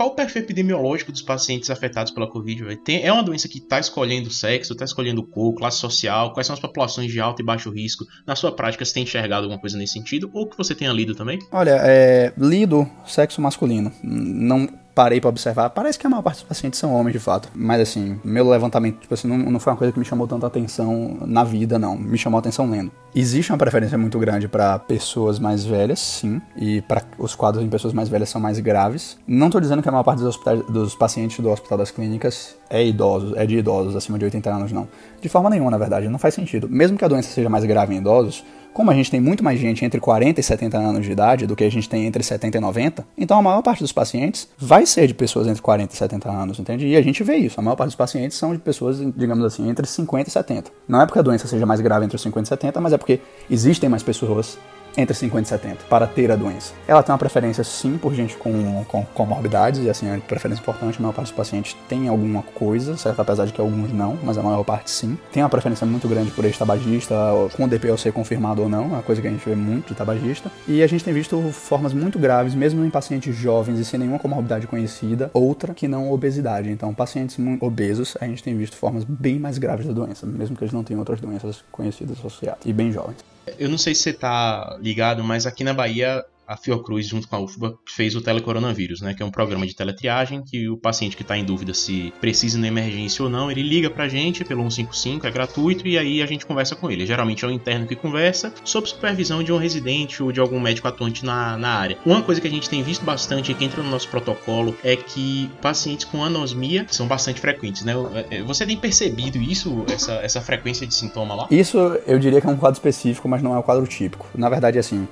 qual 0.00 0.08
o 0.08 0.14
perfil 0.14 0.40
epidemiológico 0.40 1.12
dos 1.12 1.20
pacientes 1.20 1.68
afetados 1.68 2.10
pela 2.10 2.26
Covid? 2.26 2.74
Tem, 2.76 3.04
é 3.04 3.12
uma 3.12 3.22
doença 3.22 3.46
que 3.46 3.58
está 3.58 3.78
escolhendo 3.78 4.30
sexo, 4.30 4.72
está 4.72 4.86
escolhendo 4.86 5.22
cor, 5.22 5.52
classe 5.54 5.76
social? 5.76 6.32
Quais 6.32 6.46
são 6.46 6.54
as 6.54 6.60
populações 6.60 7.12
de 7.12 7.20
alto 7.20 7.42
e 7.42 7.44
baixo 7.44 7.70
risco? 7.70 8.06
Na 8.26 8.34
sua 8.34 8.50
prática, 8.50 8.82
você 8.82 8.94
tem 8.94 9.02
enxergado 9.02 9.42
alguma 9.42 9.60
coisa 9.60 9.76
nesse 9.76 9.92
sentido? 9.92 10.30
Ou 10.32 10.48
que 10.48 10.56
você 10.56 10.74
tenha 10.74 10.90
lido 10.90 11.14
também? 11.14 11.38
Olha, 11.52 11.78
é, 11.82 12.32
lido 12.38 12.88
sexo 13.04 13.42
masculino. 13.42 13.92
Não 14.02 14.66
parei 14.94 15.20
para 15.20 15.30
observar, 15.30 15.70
parece 15.70 15.98
que 15.98 16.06
a 16.06 16.10
maior 16.10 16.22
parte 16.22 16.38
dos 16.38 16.48
pacientes 16.48 16.78
são 16.78 16.94
homens 16.94 17.12
de 17.12 17.18
fato. 17.18 17.48
Mas 17.54 17.80
assim, 17.80 18.18
meu 18.24 18.48
levantamento, 18.48 19.00
tipo 19.00 19.14
assim, 19.14 19.28
não, 19.28 19.38
não 19.38 19.60
foi 19.60 19.72
uma 19.72 19.76
coisa 19.76 19.92
que 19.92 19.98
me 19.98 20.04
chamou 20.04 20.26
tanta 20.26 20.46
atenção 20.46 21.18
na 21.26 21.44
vida, 21.44 21.78
não. 21.78 21.96
Me 21.96 22.18
chamou 22.18 22.38
atenção 22.38 22.68
lendo. 22.70 22.90
Existe 23.14 23.50
uma 23.50 23.58
preferência 23.58 23.98
muito 23.98 24.18
grande 24.18 24.46
para 24.46 24.78
pessoas 24.78 25.38
mais 25.38 25.64
velhas, 25.64 25.98
sim, 25.98 26.40
e 26.56 26.80
para 26.82 27.02
os 27.18 27.34
quadros 27.34 27.64
em 27.64 27.68
pessoas 27.68 27.92
mais 27.92 28.08
velhas 28.08 28.28
são 28.28 28.40
mais 28.40 28.58
graves. 28.58 29.18
Não 29.26 29.46
estou 29.46 29.60
dizendo 29.60 29.82
que 29.82 29.88
a 29.88 29.92
maior 29.92 30.04
parte 30.04 30.22
dos, 30.22 30.38
dos 30.68 30.94
pacientes 30.94 31.40
do 31.40 31.50
Hospital 31.50 31.78
das 31.78 31.90
Clínicas 31.90 32.56
é 32.68 32.84
idosos, 32.84 33.36
é 33.36 33.44
de 33.44 33.56
idosos 33.56 33.96
acima 33.96 34.18
de 34.18 34.24
80 34.24 34.50
anos, 34.50 34.72
não. 34.72 34.88
De 35.20 35.28
forma 35.28 35.50
nenhuma, 35.50 35.70
na 35.70 35.78
verdade, 35.78 36.08
não 36.08 36.18
faz 36.18 36.34
sentido. 36.34 36.68
Mesmo 36.68 36.96
que 36.96 37.04
a 37.04 37.08
doença 37.08 37.30
seja 37.30 37.48
mais 37.48 37.64
grave 37.64 37.94
em 37.94 37.98
idosos, 37.98 38.44
como 38.72 38.90
a 38.90 38.94
gente 38.94 39.10
tem 39.10 39.20
muito 39.20 39.42
mais 39.42 39.58
gente 39.58 39.84
entre 39.84 40.00
40 40.00 40.40
e 40.40 40.42
70 40.42 40.78
anos 40.78 41.04
de 41.04 41.12
idade 41.12 41.46
do 41.46 41.56
que 41.56 41.64
a 41.64 41.70
gente 41.70 41.88
tem 41.88 42.06
entre 42.06 42.22
70 42.22 42.56
e 42.56 42.60
90, 42.60 43.06
então 43.16 43.38
a 43.38 43.42
maior 43.42 43.62
parte 43.62 43.80
dos 43.80 43.92
pacientes 43.92 44.48
vai 44.58 44.86
ser 44.86 45.06
de 45.06 45.14
pessoas 45.14 45.46
entre 45.46 45.62
40 45.62 45.92
e 45.92 45.96
70 45.96 46.30
anos, 46.30 46.58
entende? 46.58 46.86
E 46.86 46.96
a 46.96 47.02
gente 47.02 47.22
vê 47.22 47.36
isso. 47.36 47.58
A 47.58 47.62
maior 47.62 47.76
parte 47.76 47.88
dos 47.88 47.96
pacientes 47.96 48.36
são 48.36 48.52
de 48.52 48.58
pessoas, 48.58 48.98
digamos 49.16 49.44
assim, 49.44 49.68
entre 49.68 49.86
50 49.86 50.28
e 50.28 50.32
70. 50.32 50.70
Não 50.88 51.00
é 51.00 51.06
porque 51.06 51.18
a 51.18 51.22
doença 51.22 51.46
seja 51.46 51.66
mais 51.66 51.80
grave 51.80 52.04
entre 52.04 52.16
os 52.16 52.22
50 52.22 52.46
e 52.46 52.48
70, 52.48 52.80
mas 52.80 52.92
é 52.92 52.98
porque 52.98 53.20
existem 53.50 53.88
mais 53.88 54.02
pessoas 54.02 54.58
entre 54.96 55.14
50 55.14 55.42
e 55.42 55.48
70 55.48 55.84
para 55.88 56.06
ter 56.06 56.30
a 56.30 56.36
doença. 56.36 56.72
Ela 56.86 57.02
tem 57.02 57.12
uma 57.12 57.18
preferência 57.18 57.62
sim 57.64 57.98
por 57.98 58.14
gente 58.14 58.36
com, 58.36 58.84
com 58.84 59.04
comorbidades, 59.04 59.84
e 59.84 59.90
assim, 59.90 60.08
é 60.08 60.12
uma 60.12 60.20
preferência 60.20 60.60
importante, 60.60 60.98
a 60.98 61.02
maior 61.02 61.12
parte 61.12 61.28
dos 61.28 61.36
pacientes 61.36 61.76
tem 61.88 62.08
alguma 62.08 62.42
coisa, 62.42 62.96
certo? 62.96 63.20
Apesar 63.20 63.46
de 63.46 63.52
que 63.52 63.60
alguns 63.60 63.92
não, 63.92 64.18
mas 64.22 64.38
a 64.38 64.42
maior 64.42 64.64
parte 64.64 64.90
sim. 64.90 65.18
Tem 65.32 65.42
uma 65.42 65.48
preferência 65.48 65.86
muito 65.86 66.08
grande 66.08 66.30
por 66.30 66.44
ex-tabagista, 66.44 67.14
com 67.56 67.64
o 67.64 67.68
DPLC 67.68 68.12
confirmado 68.12 68.62
ou 68.62 68.68
não, 68.68 68.84
é 68.84 68.86
uma 68.86 69.02
coisa 69.02 69.20
que 69.20 69.28
a 69.28 69.30
gente 69.30 69.46
vê 69.48 69.54
muito 69.54 69.88
de 69.88 69.94
tabagista. 69.94 70.50
E 70.66 70.82
a 70.82 70.86
gente 70.86 71.04
tem 71.04 71.14
visto 71.14 71.40
formas 71.52 71.92
muito 71.92 72.18
graves, 72.18 72.54
mesmo 72.54 72.84
em 72.84 72.90
pacientes 72.90 73.34
jovens 73.34 73.78
e 73.78 73.84
sem 73.84 73.98
nenhuma 73.98 74.18
comorbidade 74.18 74.66
conhecida, 74.66 75.30
outra 75.32 75.74
que 75.74 75.88
não 75.88 76.10
obesidade. 76.10 76.70
Então, 76.70 76.92
pacientes 76.94 77.36
obesos, 77.60 78.16
a 78.20 78.26
gente 78.26 78.42
tem 78.42 78.56
visto 78.56 78.76
formas 78.76 79.04
bem 79.04 79.38
mais 79.38 79.58
graves 79.58 79.86
da 79.86 79.92
doença, 79.92 80.26
mesmo 80.26 80.56
que 80.56 80.64
eles 80.64 80.72
não 80.72 80.84
tenham 80.84 81.00
outras 81.00 81.20
doenças 81.20 81.62
conhecidas 81.70 82.18
associadas, 82.18 82.60
e 82.64 82.72
bem 82.72 82.92
jovens. 82.92 83.16
Eu 83.58 83.68
não 83.68 83.78
sei 83.78 83.94
se 83.94 84.02
você 84.02 84.12
tá 84.12 84.78
ligado, 84.80 85.22
mas 85.24 85.46
aqui 85.46 85.64
na 85.64 85.72
Bahia 85.72 86.24
a 86.50 86.56
Fiocruz, 86.56 87.06
junto 87.06 87.28
com 87.28 87.36
a 87.36 87.38
UFBA, 87.38 87.78
fez 87.86 88.16
o 88.16 88.20
Telecoronavírus, 88.20 89.00
né? 89.00 89.14
Que 89.14 89.22
é 89.22 89.26
um 89.26 89.30
programa 89.30 89.64
de 89.64 89.74
teletriagem 89.74 90.42
que 90.42 90.68
o 90.68 90.76
paciente 90.76 91.16
que 91.16 91.22
está 91.22 91.38
em 91.38 91.44
dúvida 91.44 91.72
se 91.72 92.12
precisa 92.20 92.58
na 92.58 92.66
emergência 92.66 93.22
ou 93.22 93.30
não, 93.30 93.48
ele 93.52 93.62
liga 93.62 93.88
pra 93.88 94.08
gente 94.08 94.44
pelo 94.44 94.62
155, 94.68 95.28
é 95.28 95.30
gratuito, 95.30 95.86
e 95.86 95.96
aí 95.96 96.20
a 96.20 96.26
gente 96.26 96.44
conversa 96.44 96.74
com 96.74 96.90
ele. 96.90 97.06
Geralmente 97.06 97.44
é 97.44 97.48
o 97.48 97.52
interno 97.52 97.86
que 97.86 97.94
conversa, 97.94 98.52
sob 98.64 98.88
supervisão 98.88 99.44
de 99.44 99.52
um 99.52 99.58
residente 99.58 100.20
ou 100.20 100.32
de 100.32 100.40
algum 100.40 100.58
médico 100.58 100.88
atuante 100.88 101.24
na, 101.24 101.56
na 101.56 101.68
área. 101.68 101.98
Uma 102.04 102.20
coisa 102.20 102.40
que 102.40 102.48
a 102.48 102.50
gente 102.50 102.68
tem 102.68 102.82
visto 102.82 103.04
bastante 103.04 103.52
e 103.52 103.54
que 103.54 103.64
entra 103.64 103.80
no 103.80 103.88
nosso 103.88 104.08
protocolo 104.08 104.76
é 104.82 104.96
que 104.96 105.48
pacientes 105.62 106.04
com 106.04 106.24
anosmia 106.24 106.84
são 106.90 107.06
bastante 107.06 107.40
frequentes, 107.40 107.84
né? 107.84 107.92
É, 108.28 108.42
você 108.42 108.66
tem 108.66 108.76
percebido 108.76 109.38
isso, 109.38 109.84
essa, 109.88 110.14
essa 110.14 110.40
frequência 110.40 110.84
de 110.84 110.94
sintoma 110.94 111.32
lá? 111.32 111.46
Isso 111.48 111.78
eu 112.08 112.18
diria 112.18 112.40
que 112.40 112.46
é 112.48 112.50
um 112.50 112.56
quadro 112.56 112.76
específico, 112.76 113.28
mas 113.28 113.40
não 113.40 113.54
é 113.54 113.58
um 113.58 113.62
quadro 113.62 113.86
típico. 113.86 114.26
Na 114.34 114.48
verdade, 114.48 114.78
assim, 114.78 115.06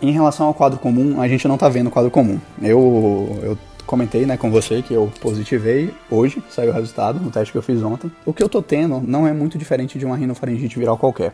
em 0.00 0.10
relação 0.10 0.46
ao 0.46 0.54
quadro 0.54 0.78
comum, 0.78 1.20
a 1.20 1.28
gente 1.28 1.46
não 1.48 1.54
está 1.54 1.68
vendo 1.68 1.88
o 1.88 1.90
quadro 1.90 2.10
comum. 2.10 2.38
Eu, 2.60 3.38
eu 3.42 3.58
comentei 3.86 4.26
né, 4.26 4.36
com 4.36 4.50
você 4.50 4.82
que 4.82 4.92
eu 4.92 5.10
positivei 5.20 5.94
hoje, 6.10 6.42
saiu 6.50 6.70
o 6.70 6.74
resultado 6.74 7.20
no 7.20 7.30
teste 7.30 7.52
que 7.52 7.58
eu 7.58 7.62
fiz 7.62 7.82
ontem. 7.82 8.10
O 8.24 8.32
que 8.32 8.42
eu 8.42 8.48
tô 8.48 8.60
tendo 8.60 9.00
não 9.00 9.26
é 9.26 9.32
muito 9.32 9.56
diferente 9.56 9.98
de 9.98 10.04
uma 10.04 10.16
rinofaringite 10.16 10.78
viral 10.78 10.98
qualquer. 10.98 11.32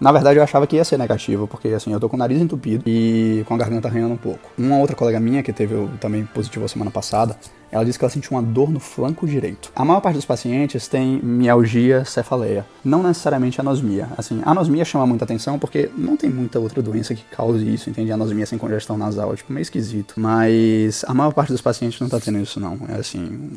Na 0.00 0.10
verdade, 0.10 0.38
eu 0.38 0.42
achava 0.42 0.66
que 0.66 0.74
ia 0.74 0.84
ser 0.84 0.98
negativo, 0.98 1.46
porque 1.46 1.68
assim, 1.68 1.92
eu 1.92 2.00
tô 2.00 2.08
com 2.08 2.16
o 2.16 2.18
nariz 2.18 2.40
entupido 2.40 2.82
e 2.86 3.44
com 3.46 3.54
a 3.54 3.56
garganta 3.56 3.86
arranhando 3.86 4.14
um 4.14 4.16
pouco. 4.16 4.50
Uma 4.58 4.78
outra 4.78 4.96
colega 4.96 5.20
minha 5.20 5.44
que 5.44 5.52
teve 5.52 5.88
também 6.00 6.24
positivo 6.24 6.68
semana 6.68 6.90
passada, 6.90 7.36
ela 7.72 7.84
disse 7.84 7.98
que 7.98 8.04
ela 8.04 8.12
sentiu 8.12 8.32
uma 8.32 8.42
dor 8.42 8.70
no 8.70 8.78
flanco 8.78 9.26
direito. 9.26 9.72
A 9.74 9.84
maior 9.84 10.00
parte 10.00 10.16
dos 10.16 10.26
pacientes 10.26 10.86
tem 10.86 11.18
mialgia 11.22 12.04
cefaleia, 12.04 12.66
não 12.84 13.02
necessariamente 13.02 13.60
anosmia. 13.60 14.08
Assim, 14.16 14.42
anosmia 14.44 14.84
chama 14.84 15.06
muita 15.06 15.24
atenção 15.24 15.58
porque 15.58 15.90
não 15.96 16.16
tem 16.16 16.28
muita 16.28 16.60
outra 16.60 16.82
doença 16.82 17.14
que 17.14 17.24
cause 17.24 17.66
isso, 17.66 17.88
entende? 17.88 18.12
Anosmia 18.12 18.44
sem 18.44 18.58
congestão 18.58 18.98
nasal, 18.98 19.32
é 19.32 19.36
tipo 19.36 19.52
meio 19.52 19.62
esquisito. 19.62 20.14
Mas 20.16 21.02
a 21.08 21.14
maior 21.14 21.32
parte 21.32 21.50
dos 21.50 21.62
pacientes 21.62 21.98
não 21.98 22.08
tá 22.08 22.20
tendo 22.20 22.38
isso 22.38 22.60
não. 22.60 22.78
É 22.88 22.96
assim, 22.96 23.50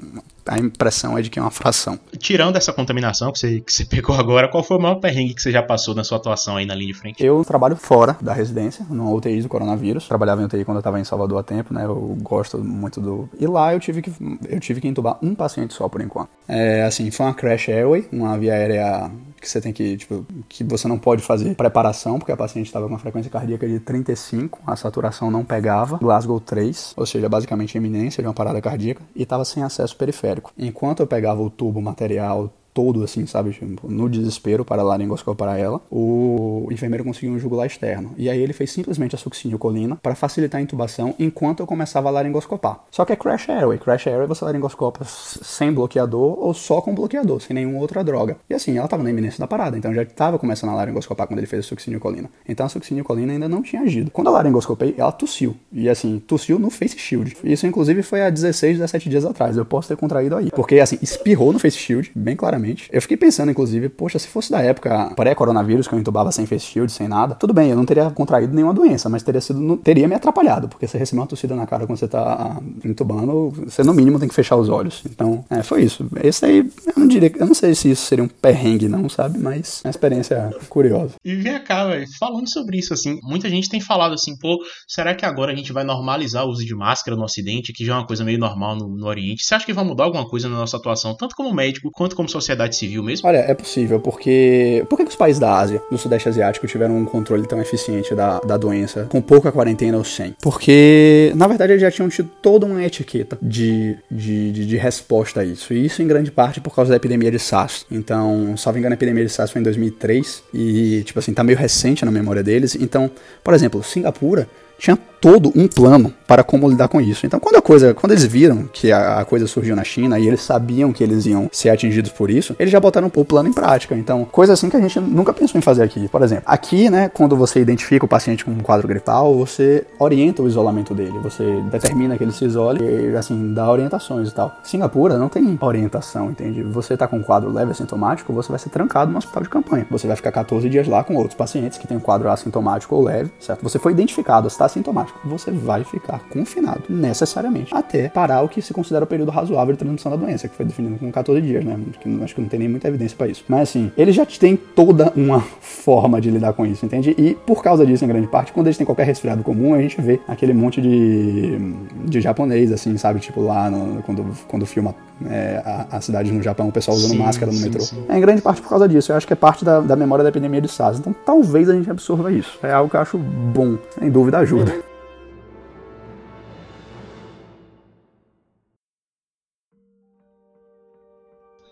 a 0.45 0.57
impressão 0.57 1.17
é 1.17 1.22
de 1.22 1.29
que 1.29 1.38
é 1.38 1.41
uma 1.41 1.51
fração. 1.51 2.00
Tirando 2.17 2.55
essa 2.55 2.72
contaminação 2.72 3.31
que 3.31 3.39
você, 3.39 3.60
que 3.60 3.74
você 3.74 3.84
pegou 3.86 4.15
agora, 4.15 4.48
qual 4.48 4.63
foi 4.63 4.77
o 4.77 4.79
maior 4.79 4.95
perrengue 4.95 5.34
que 5.34 5.41
você 5.41 5.51
já 5.51 5.62
passou 5.62 5.93
na 5.93 6.03
sua 6.03 6.17
atuação 6.17 6.55
aí 6.55 6.65
na 6.65 6.75
linha 6.75 6.93
de 6.93 6.93
frente? 6.93 7.24
Eu 7.24 7.43
trabalho 7.43 7.75
fora 7.75 8.15
da 8.22 8.34
residência, 8.34 8.86
numa 8.89 9.12
UTI 9.12 9.41
do 9.41 9.50
coronavírus. 9.50 10.07
Trabalhava 10.07 10.41
em 10.41 10.45
UTI 10.45 10.63
quando 10.63 10.77
eu 10.77 10.79
estava 10.79 11.00
em 11.00 11.03
Salvador 11.03 11.39
há 11.39 11.43
tempo, 11.43 11.74
né? 11.74 11.86
Eu 11.86 12.15
gosto 12.22 12.57
muito 12.60 13.01
do. 13.01 13.29
E 13.39 13.45
lá 13.45 13.74
eu 13.74 13.79
tive 13.79 14.04
que, 14.12 14.13
eu 14.50 14.59
tive 14.59 14.81
que 14.81 14.88
entubar 14.88 15.17
um 15.21 15.35
paciente 15.35 15.74
só 15.74 15.88
por 15.89 16.01
enquanto. 16.01 16.29
É, 16.47 16.83
assim, 16.83 17.09
foi 17.12 17.25
uma 17.25 17.33
crash 17.33 17.69
airway, 17.69 18.07
uma 18.12 18.38
via 18.38 18.53
aérea 18.53 19.12
que 19.39 19.50
você 19.50 19.62
tem 19.62 19.71
que, 19.71 19.97
tipo, 19.97 20.25
que 20.50 20.63
você 20.63 20.88
não 20.88 20.97
pode 20.97 21.21
fazer 21.21 21.53
preparação, 21.55 22.17
porque 22.17 22.31
a 22.31 22.38
paciente 22.38 22.65
estava 22.65 22.85
com 22.85 22.93
uma 22.93 23.00
frequência 23.00 23.29
cardíaca 23.29 23.67
de 23.67 23.79
35, 23.79 24.59
a 24.65 24.75
saturação 24.75 25.29
não 25.29 25.45
pegava, 25.45 25.97
Glasgow 25.97 26.39
3, 26.39 26.93
ou 26.97 27.05
seja, 27.05 27.29
basicamente 27.29 27.77
iminência 27.77 28.24
de 28.24 28.27
uma 28.27 28.33
parada 28.33 28.59
cardíaca, 28.59 29.03
e 29.15 29.24
estava 29.24 29.45
sem 29.45 29.62
acesso 29.62 29.95
periférico. 29.95 30.51
Enquanto 30.57 31.01
eu 31.01 31.07
pegava 31.07 31.41
o 31.41 31.50
tubo 31.50 31.81
material, 31.81 32.51
todo, 32.75 33.05
assim, 33.05 33.25
sabe? 33.25 33.51
Tipo, 33.51 33.89
no 33.89 34.10
desespero 34.10 34.65
para 34.65 34.84
laringoscopar 34.84 35.58
ela, 35.58 35.79
o 35.89 36.67
enfermeiro 36.70 37.05
conseguiu 37.05 37.32
um 37.32 37.39
jugular 37.39 37.65
externo. 37.65 38.12
E 38.17 38.29
aí 38.29 38.39
ele 38.39 38.51
fez 38.51 38.70
simplesmente 38.70 39.15
a 39.15 39.17
succinilcolina 39.17 39.96
para 39.96 40.13
facilitar 40.13 40.60
a 40.60 40.62
intubação 40.62 41.15
enquanto 41.17 41.62
eu 41.62 41.67
começava 41.67 42.10
a 42.10 42.12
laringoscopar. 42.12 42.82
Só 42.91 43.05
que 43.05 43.13
é 43.13 43.15
crash 43.15 43.48
airway. 43.48 43.77
Crash 43.77 44.08
airway 44.08 44.27
você 44.27 44.44
laringoscopa 44.44 45.05
sem 45.05 45.72
bloqueador 45.72 46.38
ou 46.38 46.53
só 46.53 46.82
com 46.82 46.94
bloqueador, 46.94 47.41
sem 47.41 47.53
nenhuma 47.53 47.79
outra 47.79 48.03
droga. 48.03 48.36
E 48.50 48.53
assim, 48.53 48.75
ela 48.75 48.86
estava 48.86 49.01
na 49.01 49.10
iminência 49.10 49.39
da 49.39 49.48
parada, 49.48 49.77
então 49.77 49.94
já 49.94 50.03
estava 50.03 50.38
começando 50.38 50.72
a 50.72 50.75
laringoscopar 50.75 51.27
quando 51.27 51.39
ele 51.39 51.48
fez 51.48 51.63
a 51.63 51.67
succinilcolina. 51.70 52.29
Então 52.48 52.65
a 52.65 52.70
succinilcolina 52.70 53.32
ainda 53.32 53.48
não 53.48 53.62
tinha 53.62 53.84
agido. 53.84 54.12
Quando 54.12 54.27
eu 54.27 54.34
laringoscopei, 54.34 54.96
ela 54.98 55.13
tossiu. 55.13 55.55
E 55.72 55.88
assim, 55.88 56.20
tossiu 56.20 56.60
no 56.60 56.70
face 56.70 57.00
shield. 57.00 57.38
Isso 57.41 57.65
inclusive 57.65 58.03
foi 58.03 58.22
há 58.22 58.29
16, 58.29 58.79
17 58.79 59.10
dias 59.10 59.24
atrás. 59.24 59.55
Eu 59.55 59.63
posso 59.63 59.88
ter 59.88 59.96
contraído 59.96 60.36
aí. 60.36 60.51
Porque 60.51 60.77
assim, 60.82 61.00
espirrou 61.01 61.53
no 61.53 61.60
face 61.60 61.77
shield, 61.77 62.12
bem 62.13 62.36
claramente 62.36 62.64
eu 62.91 63.01
fiquei 63.01 63.17
pensando, 63.17 63.51
inclusive, 63.51 63.89
poxa, 63.89 64.19
se 64.19 64.27
fosse 64.27 64.51
da 64.51 64.62
época 64.62 65.12
pré-coronavírus, 65.15 65.88
que 65.88 65.93
eu 65.93 66.00
entubava 66.00 66.31
sem 66.31 66.45
face 66.45 66.65
shield, 66.65 66.91
sem 66.91 67.07
nada, 67.07 67.36
tudo 67.36 67.53
bem, 67.53 67.69
eu 67.69 67.75
não 67.75 67.86
teria 67.86 68.10
contraído 68.10 68.53
nenhuma 68.53 68.74
doença, 68.74 69.10
mas 69.10 69.24
teria 69.24 69.41
sido, 69.41 69.77
teria 69.77 70.07
me 70.07 70.15
atrapalhado, 70.15 70.67
porque 70.67 70.88
você 70.88 70.98
receber 70.98 71.22
uma 71.22 71.27
tossida 71.27 71.55
na 71.55 71.65
cara 71.65 71.86
quando 71.86 71.98
você 72.00 72.07
tá 72.07 72.22
ah, 72.22 72.62
entubando, 72.84 73.51
você 73.65 73.84
no 73.84 73.93
mínimo 73.93 74.19
tem 74.19 74.27
que 74.27 74.36
fechar 74.36 74.55
os 74.55 74.69
olhos. 74.69 75.03
Então, 75.05 75.43
é, 75.50 75.63
foi 75.63 75.84
isso. 75.84 76.07
Esse 76.24 76.45
aí, 76.45 76.57
eu 76.60 76.93
não 76.98 77.07
diria, 77.07 77.31
eu 77.36 77.45
não 77.45 77.53
sei 77.53 77.75
se 77.75 77.91
isso 77.91 78.05
seria 78.05 78.24
um 78.24 78.27
perrengue, 78.27 78.88
não, 78.88 79.07
sabe? 79.10 79.39
Mas 79.39 79.81
é 79.84 79.88
uma 79.88 79.91
experiência 79.91 80.51
curiosa. 80.69 81.15
E 81.24 81.36
vem 81.36 81.63
cá, 81.63 81.86
velho, 81.86 82.05
falando 82.19 82.50
sobre 82.50 82.77
isso, 82.77 82.93
assim, 82.93 83.19
muita 83.24 83.50
gente 83.50 83.69
tem 83.69 83.79
falado 83.79 84.13
assim, 84.13 84.38
pô, 84.38 84.57
será 84.88 85.13
que 85.13 85.25
agora 85.25 85.51
a 85.51 85.55
gente 85.55 85.72
vai 85.72 85.84
normalizar 85.84 86.45
o 86.45 86.50
uso 86.50 86.65
de 86.65 86.75
máscara 86.75 87.15
no 87.15 87.24
Ocidente, 87.24 87.74
que 87.74 87.86
já 87.86 87.93
é 87.93 87.98
uma 87.98 88.07
coisa 88.07 88.24
meio 88.24 88.39
normal 88.39 88.75
no, 88.75 88.88
no 88.88 89.07
Oriente? 89.07 89.43
Você 89.43 89.55
acha 89.55 89.65
que 89.65 89.74
vai 89.74 89.84
mudar 89.84 90.05
alguma 90.05 90.27
coisa 90.27 90.50
na 90.50 90.57
nossa 90.57 90.77
atuação, 90.77 91.15
tanto 91.15 91.36
como 91.36 91.53
médico 91.53 91.89
quanto 91.91 92.15
como 92.15 92.29
sociedade? 92.29 92.54
Sociedade 92.55 92.75
civil 92.75 93.03
mesmo? 93.03 93.27
Olha, 93.27 93.38
é 93.38 93.53
possível, 93.53 94.00
porque. 94.00 94.85
Por 94.89 94.97
que, 94.97 95.03
os 95.03 95.15
países 95.15 95.39
da 95.39 95.57
Ásia, 95.57 95.81
do 95.91 95.97
Sudeste 95.97 96.29
Asiático, 96.29 96.65
tiveram 96.65 96.97
um 96.97 97.05
controle 97.05 97.47
tão 97.47 97.62
eficiente 97.62 98.15
da, 98.15 98.39
da 98.39 98.57
doença, 98.57 99.07
com 99.09 99.21
pouca 99.21 99.51
quarentena 99.51 99.97
ou 99.97 100.03
sem? 100.03 100.35
Porque, 100.41 101.31
na 101.35 101.47
verdade, 101.47 101.74
eles 101.74 101.81
já 101.81 101.91
tinham 101.91 102.09
tido 102.09 102.29
toda 102.41 102.65
uma 102.65 102.83
etiqueta 102.83 103.38
de, 103.41 103.97
de, 104.09 104.51
de, 104.51 104.65
de 104.65 104.77
resposta 104.77 105.41
a 105.41 105.45
isso. 105.45 105.74
E 105.74 105.85
isso, 105.85 106.01
em 106.01 106.07
grande 106.07 106.31
parte, 106.31 106.59
por 106.59 106.74
causa 106.74 106.89
da 106.89 106.95
epidemia 106.95 107.29
de 107.29 107.39
SARS. 107.39 107.85
Então, 107.91 108.55
salvo 108.57 108.79
engano, 108.79 108.93
a 108.93 108.97
epidemia 108.97 109.25
de 109.25 109.31
SARS 109.31 109.51
foi 109.51 109.62
em 109.62 109.63
2003. 109.63 110.43
E, 110.53 111.03
tipo 111.03 111.19
assim, 111.19 111.33
tá 111.33 111.43
meio 111.43 111.57
recente 111.57 112.05
na 112.05 112.12
memória 112.12 112.43
deles. 112.43 112.75
Então, 112.75 113.12
por 113.43 113.53
exemplo, 113.53 113.83
Singapura 113.83 114.47
tinha 114.77 114.97
todo 115.25 115.51
um 115.55 115.67
plano 115.67 116.13
para 116.27 116.44
como 116.44 116.70
lidar 116.70 116.88
com 116.88 117.01
isso. 117.01 117.25
Então, 117.25 117.39
quando 117.39 117.55
a 117.55 117.62
coisa, 117.62 117.96
quando 117.96 118.12
eles 118.12 118.24
viram 118.24 118.70
que 118.72 118.91
a, 118.91 119.22
a, 119.22 119.25
coisa 119.25 119.48
surgiu 119.48 119.75
na 119.75 119.84
China 119.84 120.20
e 120.20 120.27
eles 120.27 120.41
sabiam 120.41 120.94
que 120.94 121.03
eles 121.03 121.25
iam 121.25 121.50
ser 121.51 121.70
atingidos 121.70 122.12
por 122.12 122.29
isso, 122.29 122.55
eles 122.60 122.72
já 122.72 122.79
botaram 122.79 123.12
o 123.13 123.25
plano 123.25 123.50
em 123.50 123.53
prática. 123.53 123.96
Então, 123.96 124.24
coisa 124.25 124.53
assim 124.53 124.70
que 124.70 124.77
a 124.77 124.79
gente 124.79 125.00
nunca 125.00 125.34
pensou 125.34 125.58
em 125.58 125.63
fazer 125.63 125.82
aqui. 125.82 126.08
Por 126.08 126.22
exemplo, 126.22 126.44
aqui, 126.46 126.91
né, 126.91 127.10
quando 127.10 127.36
você 127.36 127.60
identifica 127.60 128.05
o 128.05 128.08
paciente 128.08 128.46
com 128.46 128.51
um 128.51 128.60
quadro 128.60 128.88
gripal, 128.88 129.36
você 129.36 129.84
orienta 129.98 130.44
o 130.44 130.48
isolamento 130.48 130.94
dele, 130.94 131.17
você 131.24 131.60
determina 131.72 132.15
que 132.20 132.24
ele 132.24 132.32
se 132.32 132.46
isole 132.46 132.84
e, 132.84 133.15
assim, 133.15 133.51
dá 133.51 133.72
orientações 133.72 134.29
e 134.29 134.32
tal. 134.32 134.55
Singapura 134.63 135.17
não 135.17 135.27
tem 135.27 135.58
orientação, 135.60 136.29
entende? 136.29 136.62
Você 136.62 136.96
tá 136.96 137.08
com 137.08 137.17
um 137.17 137.24
quadro 137.24 137.51
leve 137.51 137.72
assintomático, 137.72 138.32
você 138.32 138.50
vai 138.50 138.60
ser 138.60 138.70
trancado 138.70 139.12
no 139.12 139.17
hospital 139.17 139.41
de 139.41 139.50
campanha. 139.50 139.88
Você 139.89 140.05
vai 140.05 140.15
ficar 140.15 140.32
14 140.32 140.70
dias 140.70 140.88
lá 140.88 141.03
com 141.03 141.15
outros 141.15 141.34
pacientes 141.34 141.79
que 141.79 141.88
têm 141.88 141.98
um 141.98 142.01
quadro 142.01 142.29
assintomático 142.29 142.96
ou 142.96 143.03
leve, 143.03 143.32
certo? 143.39 143.63
Você 143.63 143.80
foi 143.80 143.91
identificado, 143.91 144.47
está 144.47 144.65
assintomático, 144.65 145.14
você 145.23 145.51
vai 145.51 145.84
ficar 145.84 146.19
confinado, 146.30 146.84
necessariamente, 146.89 147.73
até 147.73 148.10
parar 148.10 148.41
o 148.41 148.49
que 148.49 148.62
se 148.62 148.73
considera 148.73 149.06
o 149.06 149.08
período 149.08 149.32
razoável 149.32 149.73
de 149.73 149.80
transmissão 149.80 150.12
da 150.12 150.17
doença, 150.17 150.47
que 150.47 150.56
foi 150.56 150.65
definido 150.65 150.97
com 150.97 151.12
14 151.12 151.41
dias, 151.41 151.63
né? 151.63 151.80
Que 151.99 152.23
acho 152.23 152.36
que 152.36 152.41
não 152.41 152.47
tem 152.47 152.60
nem 152.60 152.69
muita 152.69 152.88
evidência 152.88 153.17
para 153.17 153.28
isso. 153.28 153.43
Mas 153.47 153.69
assim, 153.69 153.91
eles 153.97 154.15
já 154.15 154.25
têm 154.25 154.56
toda 154.56 155.12
uma 155.15 155.41
forma 155.60 156.19
de 156.19 156.30
lidar 156.30 156.54
com 156.54 156.65
isso, 156.65 156.86
entende? 156.86 157.15
E 157.17 157.36
por 157.45 157.63
causa 157.63 157.86
disso, 157.86 158.04
em 158.04 158.08
grande 158.08 158.28
parte, 158.28 158.51
quando 158.51 158.67
eles 158.67 158.78
têm 158.78 158.86
qualquer 158.86 159.06
resfriado 159.06 159.43
comum, 159.43 159.73
a 159.73 159.82
gente 159.82 159.99
vê 160.01 160.19
aquele 160.28 160.54
monte 160.54 160.82
de, 160.82 161.58
de 162.06 162.21
japonês, 162.21 162.71
assim, 162.71 162.97
sabe? 162.97 163.19
Tipo 163.19 163.41
lá 163.41 163.69
no, 163.69 164.01
quando, 164.04 164.25
quando 164.47 164.65
filma 164.65 164.95
é, 165.30 165.62
a, 165.63 165.97
a, 165.97 166.01
cidade 166.01 166.32
no 166.32 166.41
Japão, 166.41 166.67
o 166.67 166.71
pessoal 166.71 166.97
usando 166.97 167.12
sim, 167.12 167.17
máscara 167.17 167.51
no 167.51 167.58
sim, 167.58 167.65
metrô. 167.65 167.82
Sim. 167.82 168.06
É 168.10 168.17
em 168.17 168.21
grande 168.21 168.41
parte 168.41 168.62
por 168.62 168.69
causa 168.69 168.88
disso. 168.88 169.12
Eu 169.12 169.15
acho 169.15 169.25
que 169.25 169.34
é 169.34 169.36
parte 169.36 169.63
da, 169.63 169.80
da 169.80 169.95
memória 169.95 170.23
da 170.23 170.30
epidemia 170.30 170.62
de 170.62 170.67
SARS. 170.67 170.99
Então 170.99 171.15
talvez 171.25 171.69
a 171.69 171.73
gente 171.73 171.89
absorva 171.89 172.32
isso. 172.32 172.60
É 172.63 172.71
algo 172.71 172.89
que 172.89 172.95
eu 172.95 173.01
acho 173.01 173.17
bom. 173.17 173.78
Sem 173.97 174.10
dúvida 174.10 174.39
ajuda. 174.39 174.73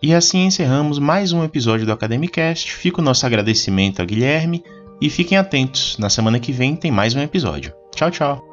E 0.03 0.13
assim 0.13 0.43
encerramos 0.43 0.99
mais 0.99 1.31
um 1.31 1.45
episódio 1.45 1.85
do 1.85 1.93
Academicast. 1.93 2.73
Fica 2.73 2.99
o 2.99 3.03
nosso 3.03 3.25
agradecimento 3.25 4.01
a 4.01 4.05
Guilherme 4.05 4.61
e 4.99 5.09
fiquem 5.09 5.37
atentos, 5.37 5.97
na 5.97 6.09
semana 6.09 6.41
que 6.41 6.51
vem 6.51 6.75
tem 6.75 6.91
mais 6.91 7.15
um 7.15 7.21
episódio. 7.21 7.73
Tchau, 7.95 8.11
tchau! 8.11 8.52